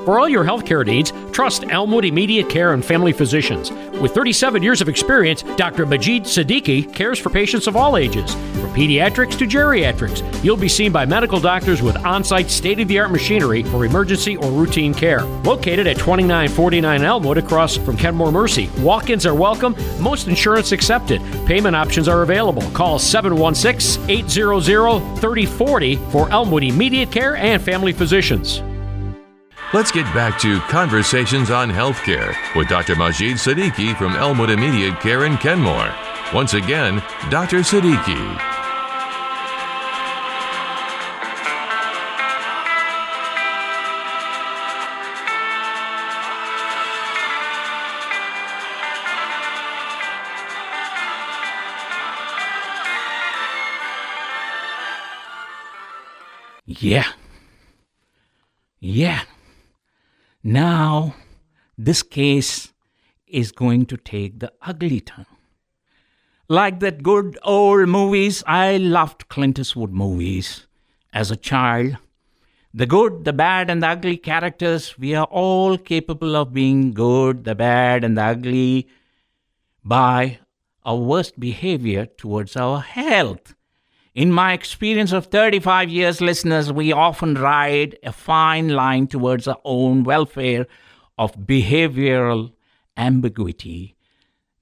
[0.06, 3.72] For all your healthcare needs, trust Elmwood Immediate Care and Family Physicians.
[4.00, 5.88] With 37 years of experience, Dr.
[5.88, 10.22] Majid Siddiqui cares for patients of all ages, from pediatrics to geriatrics.
[10.44, 13.84] You'll be seen by medical doctors with on site state of the art machinery for
[13.84, 15.24] emergency or routine care.
[15.44, 21.20] Located at 2949 Elmwood across from Kenmore Mercy, walk ins are welcome, most insurance accepted.
[21.48, 22.62] Payment options are available.
[22.74, 24.62] Call 716 800
[25.20, 28.62] 3040 for Elmwood Immediate Care and Family Physicians.
[29.74, 32.96] Let's get back to Conversations on Healthcare with Dr.
[32.96, 35.94] Majid Siddiqui from Elmwood Immediate Care in Kenmore.
[36.34, 37.58] Once again, Dr.
[37.60, 38.42] Siddiqui.
[56.66, 57.08] Yeah.
[58.80, 59.22] Yeah.
[60.48, 61.16] Now,
[61.76, 62.72] this case
[63.26, 65.26] is going to take the ugly turn.
[66.48, 70.68] Like that good old movies, I loved Clint Eastwood movies
[71.12, 71.98] as a child.
[72.76, 77.44] The good, the bad, and the ugly characters, we are all capable of being good,
[77.44, 78.88] the bad, and the ugly
[79.84, 80.38] by
[80.86, 83.56] our worst behavior towards our health.
[84.16, 89.60] In my experience of 35 years, listeners, we often ride a fine line towards our
[89.66, 90.68] own welfare
[91.18, 92.54] of behavioral
[92.96, 93.98] ambiguity.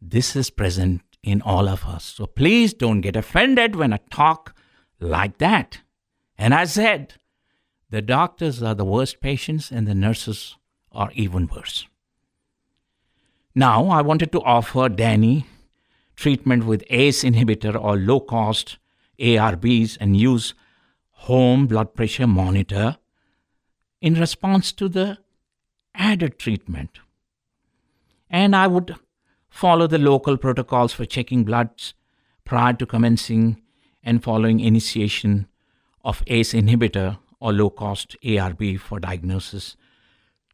[0.01, 2.03] This is present in all of us.
[2.03, 4.55] So please don't get offended when I talk
[4.99, 5.81] like that.
[6.35, 7.13] And I said,
[7.91, 10.55] the doctors are the worst patients and the nurses
[10.91, 11.85] are even worse.
[13.53, 15.45] Now, I wanted to offer Danny
[16.15, 18.79] treatment with ACE inhibitor or low cost
[19.19, 20.53] ARBs and use
[21.11, 22.97] home blood pressure monitor
[24.01, 25.17] in response to the
[25.95, 26.99] added treatment.
[28.29, 28.95] And I would
[29.49, 31.93] follow the local protocols for checking bloods
[32.43, 33.61] prior to commencing
[34.03, 35.47] and following initiation
[36.03, 39.77] of ACE inhibitor or low cost ARB for diagnosis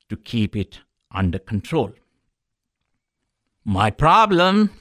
[0.10, 0.80] to keep it
[1.12, 1.94] under control.
[3.64, 4.72] My problem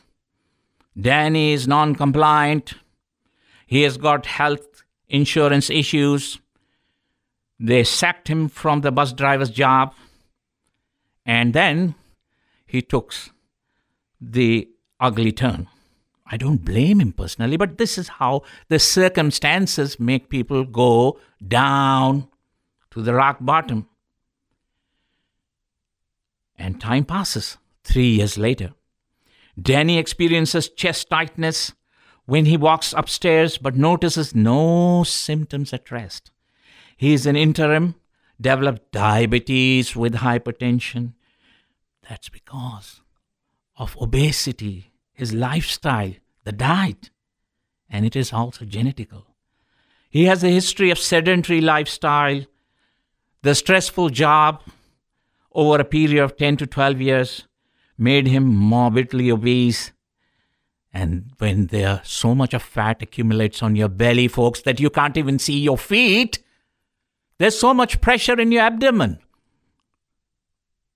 [1.01, 2.75] Danny is non compliant
[3.69, 6.41] he has got health insurance issues.
[7.61, 9.93] They sacked him from the bus driver's job.
[11.27, 11.95] And then
[12.67, 13.13] he took
[14.19, 15.69] the ugly turn.
[16.25, 22.27] I don't blame him personally, but this is how the circumstances make people go down
[22.93, 23.87] to the rock bottom.
[26.57, 27.59] And time passes.
[27.85, 28.73] Three years later,
[29.61, 31.73] Danny experiences chest tightness
[32.29, 36.31] when he walks upstairs but notices no symptoms at rest.
[36.95, 37.95] He is an interim,
[38.39, 41.15] developed diabetes with hypertension.
[42.07, 43.01] That's because
[43.79, 46.13] of obesity, his lifestyle,
[46.45, 47.09] the diet,
[47.89, 49.25] and it is also genetical.
[50.11, 52.45] He has a history of sedentary lifestyle,
[53.41, 54.63] the stressful job
[55.53, 57.49] over a period of 10 to 12 years
[57.97, 59.93] made him morbidly obese
[60.93, 65.17] and when there so much of fat accumulates on your belly, folks, that you can't
[65.17, 66.39] even see your feet,
[67.39, 69.19] there's so much pressure in your abdomen,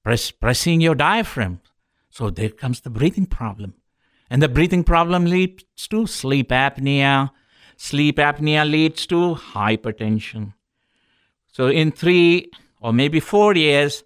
[0.02, 1.60] press, pressing your diaphragm.
[2.10, 3.74] So there comes the breathing problem.
[4.28, 7.30] And the breathing problem leads to sleep apnea.
[7.76, 10.54] Sleep apnea leads to hypertension.
[11.52, 14.04] So in three or maybe four years,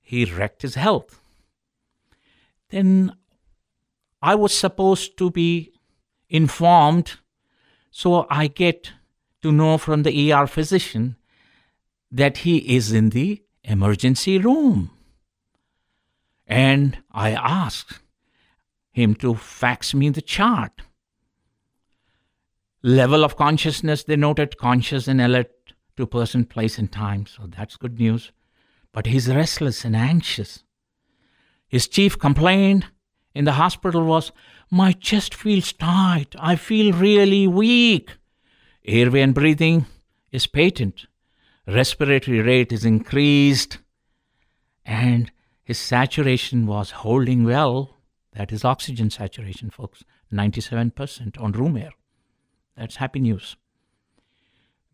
[0.00, 1.20] he wrecked his health.
[2.70, 3.16] Then
[4.24, 5.70] I was supposed to be
[6.30, 7.18] informed,
[7.90, 8.90] so I get
[9.42, 11.16] to know from the ER physician
[12.10, 14.90] that he is in the emergency room.
[16.46, 18.00] And I asked
[18.92, 20.72] him to fax me the chart.
[22.82, 25.52] Level of consciousness, they noted conscious and alert
[25.98, 27.26] to person, place, and time.
[27.26, 28.32] So that's good news.
[28.90, 30.62] But he's restless and anxious.
[31.68, 32.86] His chief complaint
[33.34, 34.32] in the hospital was
[34.70, 36.34] My chest feels tight.
[36.38, 38.16] I feel really weak.
[38.84, 39.86] Airway and breathing
[40.30, 41.06] is patent.
[41.66, 43.78] Respiratory rate is increased.
[44.84, 45.32] And
[45.62, 47.96] his saturation was holding well.
[48.34, 50.04] That is oxygen saturation, folks.
[50.32, 51.92] 97% on room air.
[52.76, 53.56] That's happy news.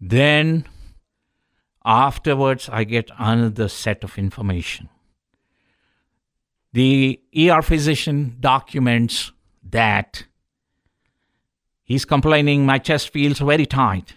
[0.00, 0.66] Then,
[1.84, 4.88] afterwards, I get another set of information.
[6.72, 9.32] The ER physician documents
[9.68, 10.24] that
[11.82, 14.14] he's complaining, my chest feels very tight.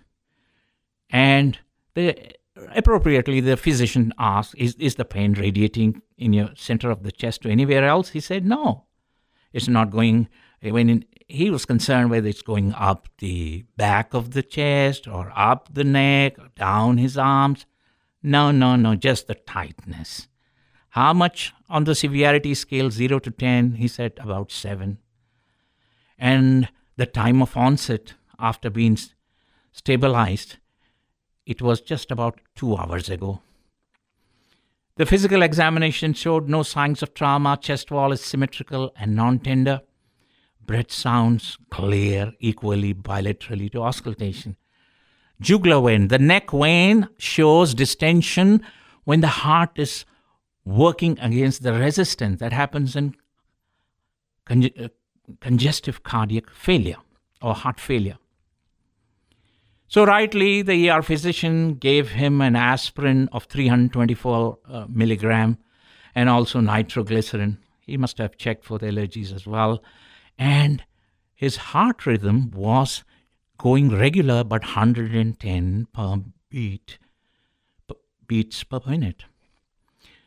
[1.09, 1.57] And
[1.95, 2.35] the
[2.75, 7.41] appropriately, the physician asked, is, is the pain radiating in your center of the chest
[7.41, 8.09] to anywhere else?
[8.09, 8.85] He said, No.
[9.51, 10.27] It's not going.
[10.61, 15.31] When in, he was concerned whether it's going up the back of the chest or
[15.35, 17.65] up the neck or down his arms.
[18.21, 20.27] No, no, no, just the tightness.
[20.89, 23.73] How much on the severity scale, 0 to 10?
[23.73, 24.99] He said about 7.
[26.19, 28.97] And the time of onset after being
[29.71, 30.57] stabilized,
[31.47, 33.41] it was just about two hours ago.
[34.97, 37.57] The physical examination showed no signs of trauma.
[37.59, 39.81] Chest wall is symmetrical and non tender.
[40.63, 44.57] Breath sounds clear equally bilaterally to auscultation.
[45.41, 46.09] Jugular vein.
[46.09, 48.61] The neck vein shows distension
[49.05, 50.05] when the heart is
[50.65, 53.15] working against the resistance that happens in
[54.49, 54.87] uh,
[55.39, 56.97] congestive cardiac failure
[57.41, 58.17] or heart failure.
[59.87, 65.59] So, rightly, the ER physician gave him an aspirin of 324 uh, milligram
[66.15, 67.59] and also nitroglycerin.
[67.79, 69.83] He must have checked for the allergies as well.
[70.37, 70.83] And
[71.35, 73.03] his heart rhythm was
[73.57, 76.17] going regular but 110 per
[76.49, 76.97] beat,
[78.25, 79.25] beats per minute.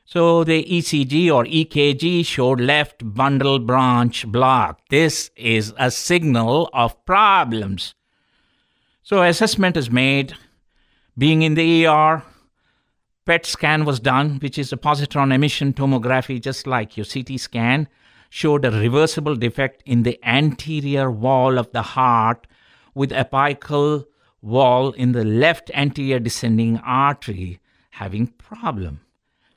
[0.08, 4.78] So the ECG or EKG showed left bundle branch block.
[4.88, 7.96] This is a signal of problems.
[9.02, 10.34] So assessment is made.
[11.18, 12.22] Being in the ER,
[13.24, 17.88] PET scan was done, which is a positron emission tomography, just like your CT scan,
[18.30, 22.46] showed a reversible defect in the anterior wall of the heart
[22.94, 24.04] with apical
[24.40, 27.58] wall in the left anterior descending artery
[27.90, 29.00] having problem.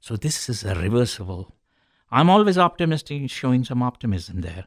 [0.10, 1.54] So this is reversible.
[2.10, 4.66] I'm always optimistic, showing some optimism there.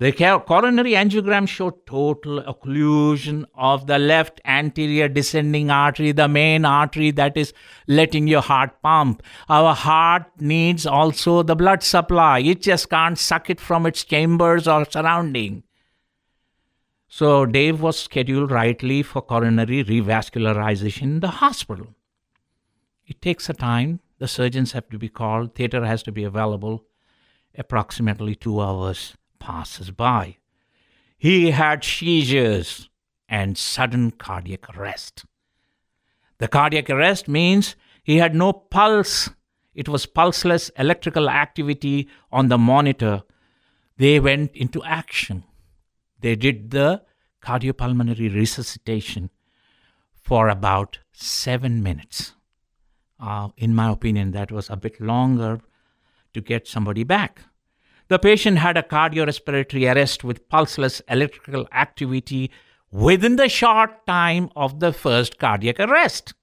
[0.00, 7.10] The coronary angiogram showed total occlusion of the left anterior descending artery, the main artery
[7.12, 7.54] that is
[7.88, 9.22] letting your heart pump.
[9.48, 12.40] Our heart needs also the blood supply.
[12.40, 15.62] It just can't suck it from its chambers or surrounding.
[17.08, 21.94] So Dave was scheduled rightly for coronary revascularization in the hospital.
[23.06, 24.00] It takes a time.
[24.18, 25.54] The surgeons have to be called.
[25.54, 26.84] Theater has to be available.
[27.56, 30.36] Approximately two hours passes by.
[31.18, 32.88] He had seizures
[33.28, 35.24] and sudden cardiac arrest.
[36.38, 39.30] The cardiac arrest means he had no pulse.
[39.74, 43.22] It was pulseless electrical activity on the monitor.
[43.96, 45.44] They went into action.
[46.20, 47.02] They did the
[47.42, 49.30] cardiopulmonary resuscitation
[50.14, 52.34] for about seven minutes.
[53.18, 55.60] Uh, in my opinion, that was a bit longer
[56.34, 57.40] to get somebody back.
[58.08, 62.50] The patient had a cardiorespiratory arrest with pulseless electrical activity
[62.92, 66.34] within the short time of the first cardiac arrest.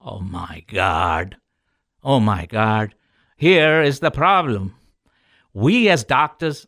[0.00, 1.36] Oh my God.
[2.02, 2.94] Oh my God.
[3.36, 4.74] Here is the problem.
[5.54, 6.66] We as doctors,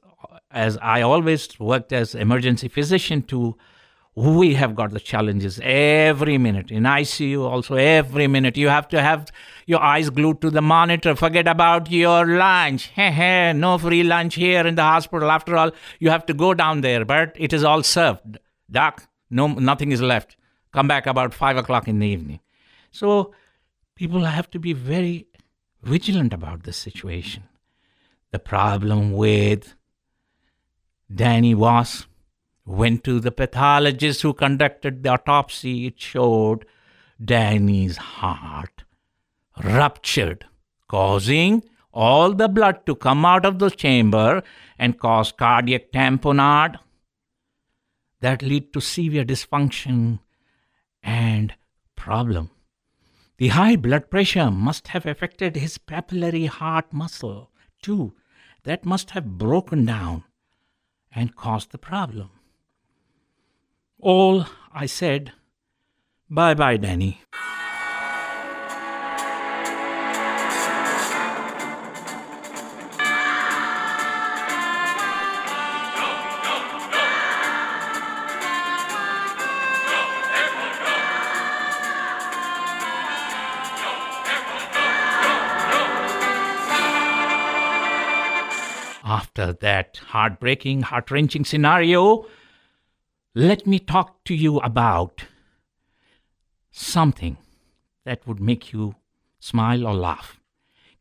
[0.51, 3.57] as I always worked as emergency physician too,
[4.17, 6.71] we have got the challenges every minute.
[6.71, 8.57] In icu also every minute.
[8.57, 9.27] You have to have
[9.67, 11.17] your eyes glued to the monitor.
[11.17, 12.93] Forget about your lunch.
[12.97, 15.31] No free lunch here in the hospital.
[15.31, 18.39] After all you have to go down there but it is all served.
[18.71, 20.37] Doc no nothing is left.
[20.73, 22.41] Come back about five o'clock in the evening.
[22.93, 23.35] So
[23.97, 25.27] people have to be very
[25.83, 27.45] vigilant about this situation.
[28.31, 29.75] The problem with
[31.13, 32.07] danny was
[32.67, 35.87] Went to the pathologist who conducted the autopsy.
[35.87, 36.65] It showed
[37.23, 38.85] Danny's heart
[39.63, 40.47] ruptured,
[40.89, 41.63] causing
[41.93, 44.43] all the blood to come out of the chamber
[44.79, 46.77] and cause cardiac tamponade
[48.21, 50.19] that lead to severe dysfunction
[51.03, 51.55] and
[51.95, 52.51] problem.
[53.37, 57.51] The high blood pressure must have affected his papillary heart muscle
[57.83, 58.15] too.
[58.65, 60.25] That must have broken down
[61.15, 62.31] and caused the problem
[64.05, 65.33] all, I said,
[66.29, 67.23] Bye bye, Danny.
[89.07, 92.27] After that heartbreaking, heart wrenching scenario,
[93.35, 95.25] let me talk to you about
[96.71, 97.37] something
[98.05, 98.95] that would make you
[99.41, 100.39] smile or laugh.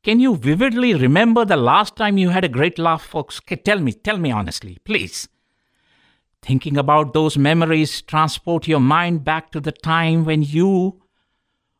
[0.03, 3.39] Can you vividly remember the last time you had a great laugh, folks?
[3.63, 5.29] Tell me, tell me honestly, please.
[6.41, 11.01] Thinking about those memories transport your mind back to the time when you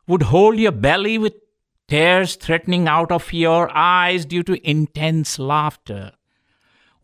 [0.06, 1.34] would hold your belly with
[1.88, 6.12] tears threatening out of your eyes due to intense laughter.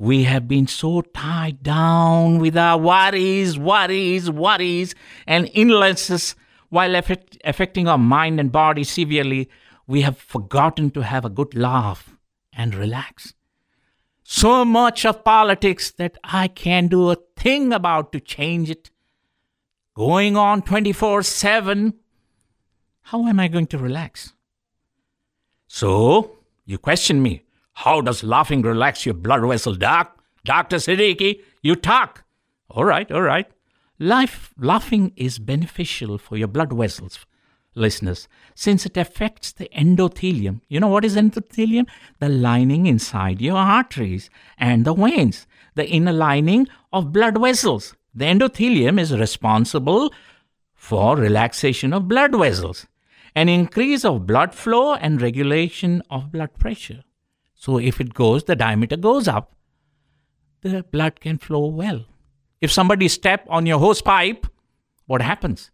[0.00, 4.94] We have been so tied down with our worries, worries, worries,
[5.26, 6.34] and illnesses
[6.70, 9.50] while affect, affecting our mind and body severely,
[9.86, 12.16] we have forgotten to have a good laugh
[12.50, 13.34] and relax.
[14.22, 18.90] So much of politics that I can't do a thing about to change it.
[19.94, 21.92] Going on 24 7.
[23.02, 24.32] How am I going to relax?
[25.66, 27.42] So, you question me,
[27.74, 30.16] how does laughing relax your blood vessel, doc?
[30.44, 30.76] Dr.
[30.76, 32.24] Siddiqui, you talk.
[32.70, 33.46] All right, all right.
[33.98, 37.26] Life, laughing is beneficial for your blood vessels,
[37.74, 40.60] listeners, since it affects the endothelium.
[40.68, 41.86] You know what is endothelium?
[42.18, 47.94] The lining inside your arteries and the veins, the inner lining of blood vessels.
[48.14, 50.12] The endothelium is responsible
[50.74, 52.86] for relaxation of blood vessels,
[53.34, 57.02] an increase of blood flow and regulation of blood pressure.
[57.60, 59.54] So if it goes, the diameter goes up,
[60.62, 62.06] the blood can flow well.
[62.62, 64.46] If somebody step on your hose pipe,
[65.04, 65.70] what happens?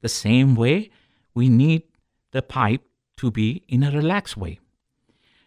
[0.00, 0.90] The same way,
[1.34, 1.84] we need
[2.32, 2.82] the pipe
[3.18, 4.58] to be in a relaxed way.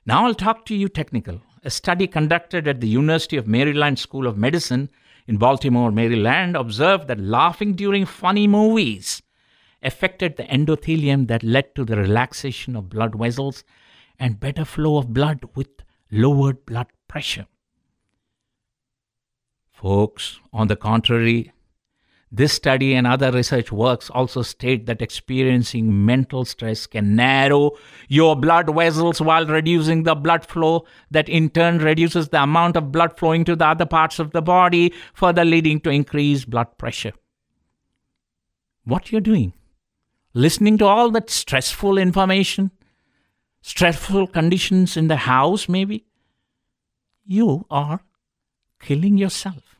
[0.05, 1.41] Now I'll talk to you technical.
[1.65, 4.89] A study conducted at the University of Maryland School of Medicine
[5.27, 9.21] in Baltimore, Maryland, observed that laughing during funny movies
[9.83, 13.65] affected the endothelium that led to the relaxation of blood vessels
[14.17, 15.80] and better flow of blood with
[16.11, 17.47] lowered blood pressure.
[19.71, 21.51] Folks, on the contrary,
[22.33, 27.71] this study and other research works also state that experiencing mental stress can narrow
[28.07, 32.91] your blood vessels while reducing the blood flow, that in turn reduces the amount of
[32.91, 37.11] blood flowing to the other parts of the body, further leading to increased blood pressure.
[38.85, 39.53] What you're doing?
[40.33, 42.71] Listening to all that stressful information,
[43.61, 46.05] stressful conditions in the house, maybe?
[47.25, 48.01] You are
[48.79, 49.71] killing yourself.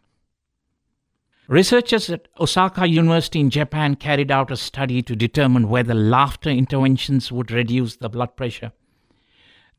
[1.48, 7.32] Researchers at Osaka University in Japan carried out a study to determine whether laughter interventions
[7.32, 8.72] would reduce the blood pressure.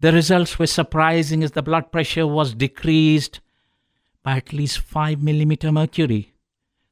[0.01, 3.41] The results were surprising as the blood pressure was decreased
[4.23, 6.35] by at least 5 millimeter mercury.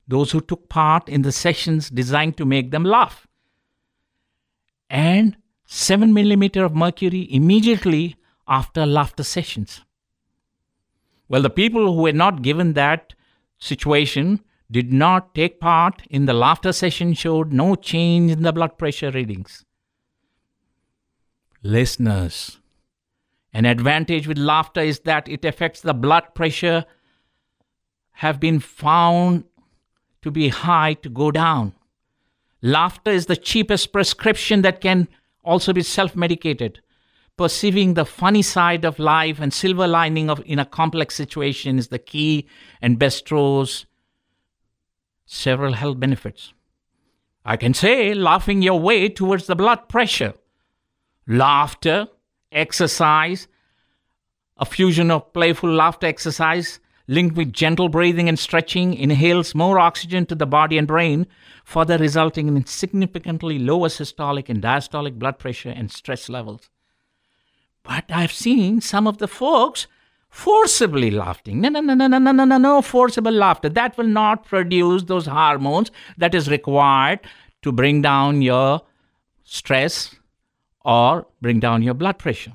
[0.08, 3.26] Those who took part in the sessions designed to make them laugh.
[4.88, 5.36] And
[5.72, 8.16] 7 millimeter of mercury immediately
[8.48, 9.82] after laughter sessions.
[11.28, 13.14] Well, the people who were not given that
[13.58, 18.78] situation did not take part in the laughter session showed no change in the blood
[18.78, 19.64] pressure readings.
[21.62, 22.58] Listeners,
[23.52, 26.84] an advantage with laughter is that it affects the blood pressure
[28.14, 29.44] have been found
[30.22, 31.74] to be high to go down.
[32.60, 35.06] Laughter is the cheapest prescription that can
[35.42, 36.80] also be self medicated
[37.40, 41.88] perceiving the funny side of life and silver lining of in a complex situation is
[41.88, 42.46] the key
[42.82, 43.86] and bestows
[45.24, 46.52] several health benefits.
[47.42, 50.34] I can say laughing your way towards the blood pressure.
[51.26, 52.08] Laughter,
[52.52, 53.48] exercise,
[54.58, 56.78] a fusion of playful laughter exercise
[57.08, 61.26] linked with gentle breathing and stretching inhales more oxygen to the body and brain,
[61.70, 66.68] further resulting in significantly lower systolic and diastolic blood pressure and stress levels.
[67.84, 69.86] But I've seen some of the folks
[70.28, 71.60] forcibly laughing.
[71.60, 73.68] No, no, no, no, no, no, no, no, no, forcible laughter.
[73.68, 77.20] That will not produce those hormones that is required
[77.62, 78.82] to bring down your
[79.44, 80.16] stress
[80.84, 82.54] or bring down your blood pressure.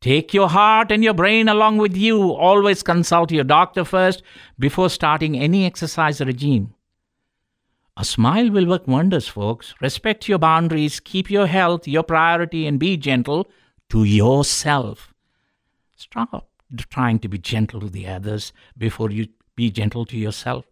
[0.00, 2.32] Take your heart and your brain along with you.
[2.32, 4.24] Always consult your doctor first
[4.58, 6.74] before starting any exercise regime.
[7.96, 9.74] A smile will work wonders, folks.
[9.80, 13.50] Respect your boundaries, keep your health your priority, and be gentle
[13.90, 15.12] to yourself.
[15.96, 16.48] Stop
[16.88, 20.64] trying to be gentle to the others before you be gentle to yourself.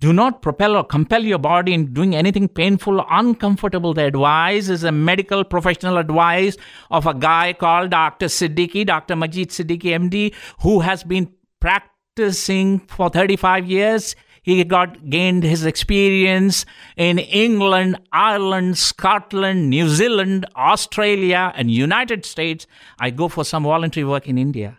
[0.00, 3.92] Do not propel or compel your body in doing anything painful or uncomfortable.
[3.92, 6.56] The advice is a medical professional advice
[6.90, 8.26] of a guy called Dr.
[8.26, 9.14] Siddiqui, Dr.
[9.14, 16.64] Majid Siddiqui, MD, who has been practicing for 35 years he got gained his experience
[16.96, 22.66] in England, Ireland, Scotland, New Zealand, Australia, and United States.
[22.98, 24.78] I go for some voluntary work in India.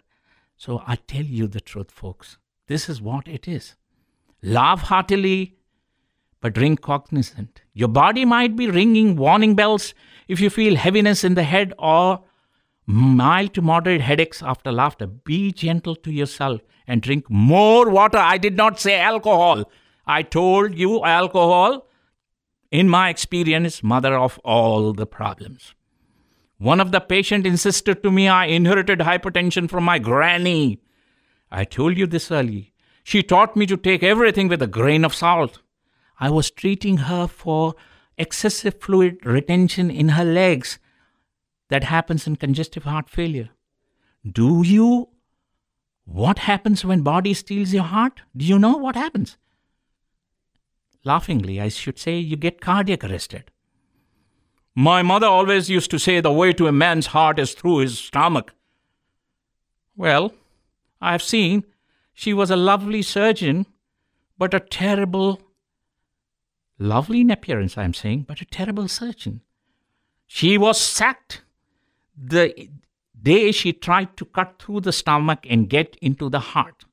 [0.57, 2.37] So I tell you the truth, folks.
[2.67, 3.75] This is what it is.
[4.43, 5.55] Laugh heartily,
[6.39, 7.61] but drink cognizant.
[7.73, 9.93] Your body might be ringing warning bells
[10.27, 12.23] if you feel heaviness in the head or
[12.87, 15.05] mild to moderate headaches after laughter.
[15.05, 18.17] Be gentle to yourself and drink more water.
[18.17, 19.69] I did not say alcohol.
[20.05, 21.87] I told you alcohol
[22.71, 25.75] in my experience, mother of all the problems.
[26.57, 30.79] One of the patient insisted to me I inherited hypertension from my granny.
[31.51, 32.73] I told you this early.
[33.03, 35.59] She taught me to take everything with a grain of salt.
[36.19, 37.73] I was treating her for
[38.17, 40.77] excessive fluid retention in her legs
[41.69, 43.49] that happens in congestive heart failure.
[44.29, 45.09] Do you?
[46.05, 48.21] What happens when body steals your heart?
[48.35, 49.37] Do you know what happens?
[51.03, 53.51] Laughingly, I should say you get cardiac arrested.
[54.75, 57.97] My mother always used to say the way to a man's heart is through his
[57.97, 58.53] stomach.
[59.95, 60.33] Well,
[61.01, 61.65] I have seen
[62.13, 63.65] she was a lovely surgeon,
[64.37, 65.41] but a terrible,
[66.77, 69.41] lovely in appearance, I am saying, but a terrible surgeon.
[70.27, 71.41] She was sacked
[72.15, 72.69] the
[73.23, 76.85] day she tried to cut through the stomach and get into the heart.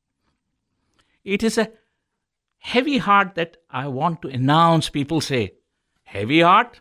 [1.25, 1.71] It is a
[2.59, 4.89] heavy heart that I want to announce.
[4.89, 5.55] People say,
[6.05, 6.81] heavy heart?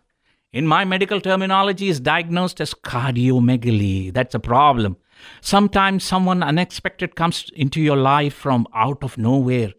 [0.54, 4.14] in my medical terminology, is diagnosed as cardiomegaly.
[4.14, 4.98] That's a problem.
[5.42, 9.74] Sometimes someone unexpected comes into your life from out of nowhere,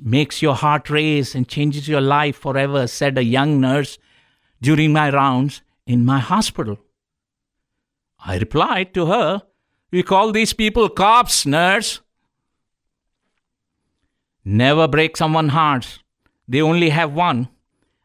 [0.00, 3.98] makes your heart race, and changes your life forever, said a young nurse
[4.60, 6.78] during my rounds in my hospital.
[8.20, 9.42] I replied to her,
[9.90, 12.00] We call these people cops, nurse.
[14.44, 16.00] Never break someone's heart.
[16.46, 17.48] They only have one.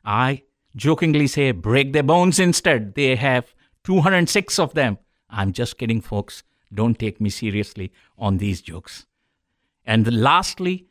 [0.04, 0.44] I
[0.76, 2.96] jokingly say, break their bones instead.
[2.96, 3.54] They have
[3.84, 4.98] 206 of them.
[5.30, 6.44] I'm just kidding, folks.
[6.74, 9.06] Don't take me seriously on these jokes.
[9.86, 10.88] And lastly,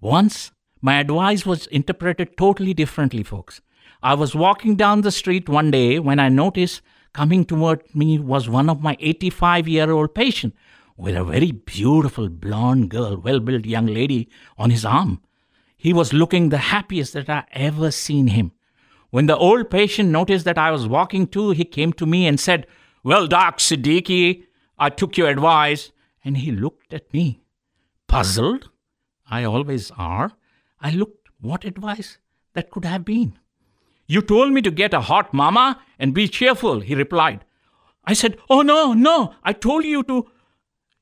[0.00, 3.60] once my advice was interpreted totally differently, folks.
[4.02, 6.82] I was walking down the street one day when I noticed
[7.16, 10.54] coming toward me was one of my 85 year old patient
[10.98, 15.22] with a very beautiful blonde girl, well built young lady on his arm.
[15.78, 18.52] He was looking the happiest that I ever seen him.
[19.08, 22.38] When the old patient noticed that I was walking too, he came to me and
[22.38, 22.66] said,
[23.02, 24.44] Well, Doc Siddiqui,
[24.78, 25.92] I took your advice.
[26.22, 27.40] And he looked at me,
[28.08, 28.68] puzzled.
[29.30, 30.32] I always are.
[30.82, 32.18] I looked, what advice
[32.52, 33.38] that could have been?
[34.06, 37.44] You told me to get a hot mama and be cheerful, he replied.
[38.04, 40.26] I said, Oh, no, no, I told you to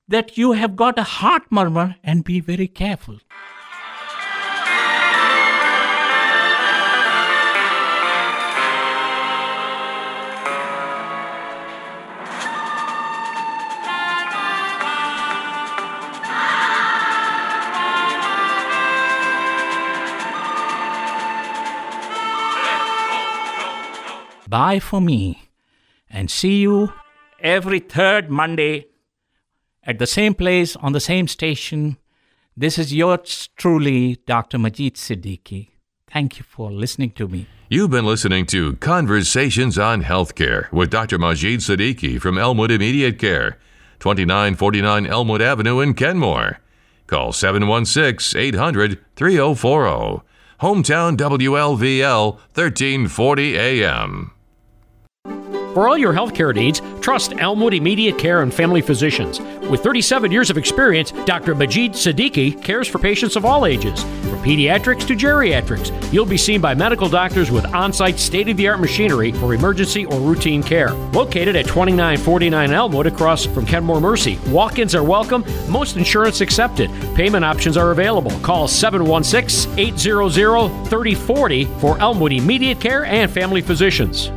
[0.08, 3.18] that you have got a heart murmur and be very careful.
[24.54, 25.50] Bye for me
[26.08, 26.92] and see you
[27.40, 28.86] every third Monday
[29.82, 31.96] at the same place on the same station.
[32.56, 34.60] This is yours truly, Dr.
[34.60, 35.70] Majid Siddiqui.
[36.08, 37.48] Thank you for listening to me.
[37.68, 41.18] You've been listening to Conversations on Healthcare with Dr.
[41.18, 43.58] Majid Siddiqui from Elmwood Immediate Care,
[43.98, 46.60] 2949 Elmwood Avenue in Kenmore.
[47.08, 50.24] Call 716 800 3040.
[50.60, 54.30] Hometown WLVL 1340 AM.
[55.74, 59.40] For all your healthcare needs, trust Elmwood Immediate Care and Family Physicians.
[59.68, 61.56] With 37 years of experience, Dr.
[61.56, 65.90] Majid Siddiqui cares for patients of all ages, from pediatrics to geriatrics.
[66.12, 69.52] You'll be seen by medical doctors with on site state of the art machinery for
[69.52, 70.92] emergency or routine care.
[71.12, 76.88] Located at 2949 Elmwood across from Kenmore Mercy, walk ins are welcome, most insurance accepted.
[77.16, 78.30] Payment options are available.
[78.42, 80.30] Call 716 800
[80.88, 84.30] 3040 for Elmwood Immediate Care and Family Physicians.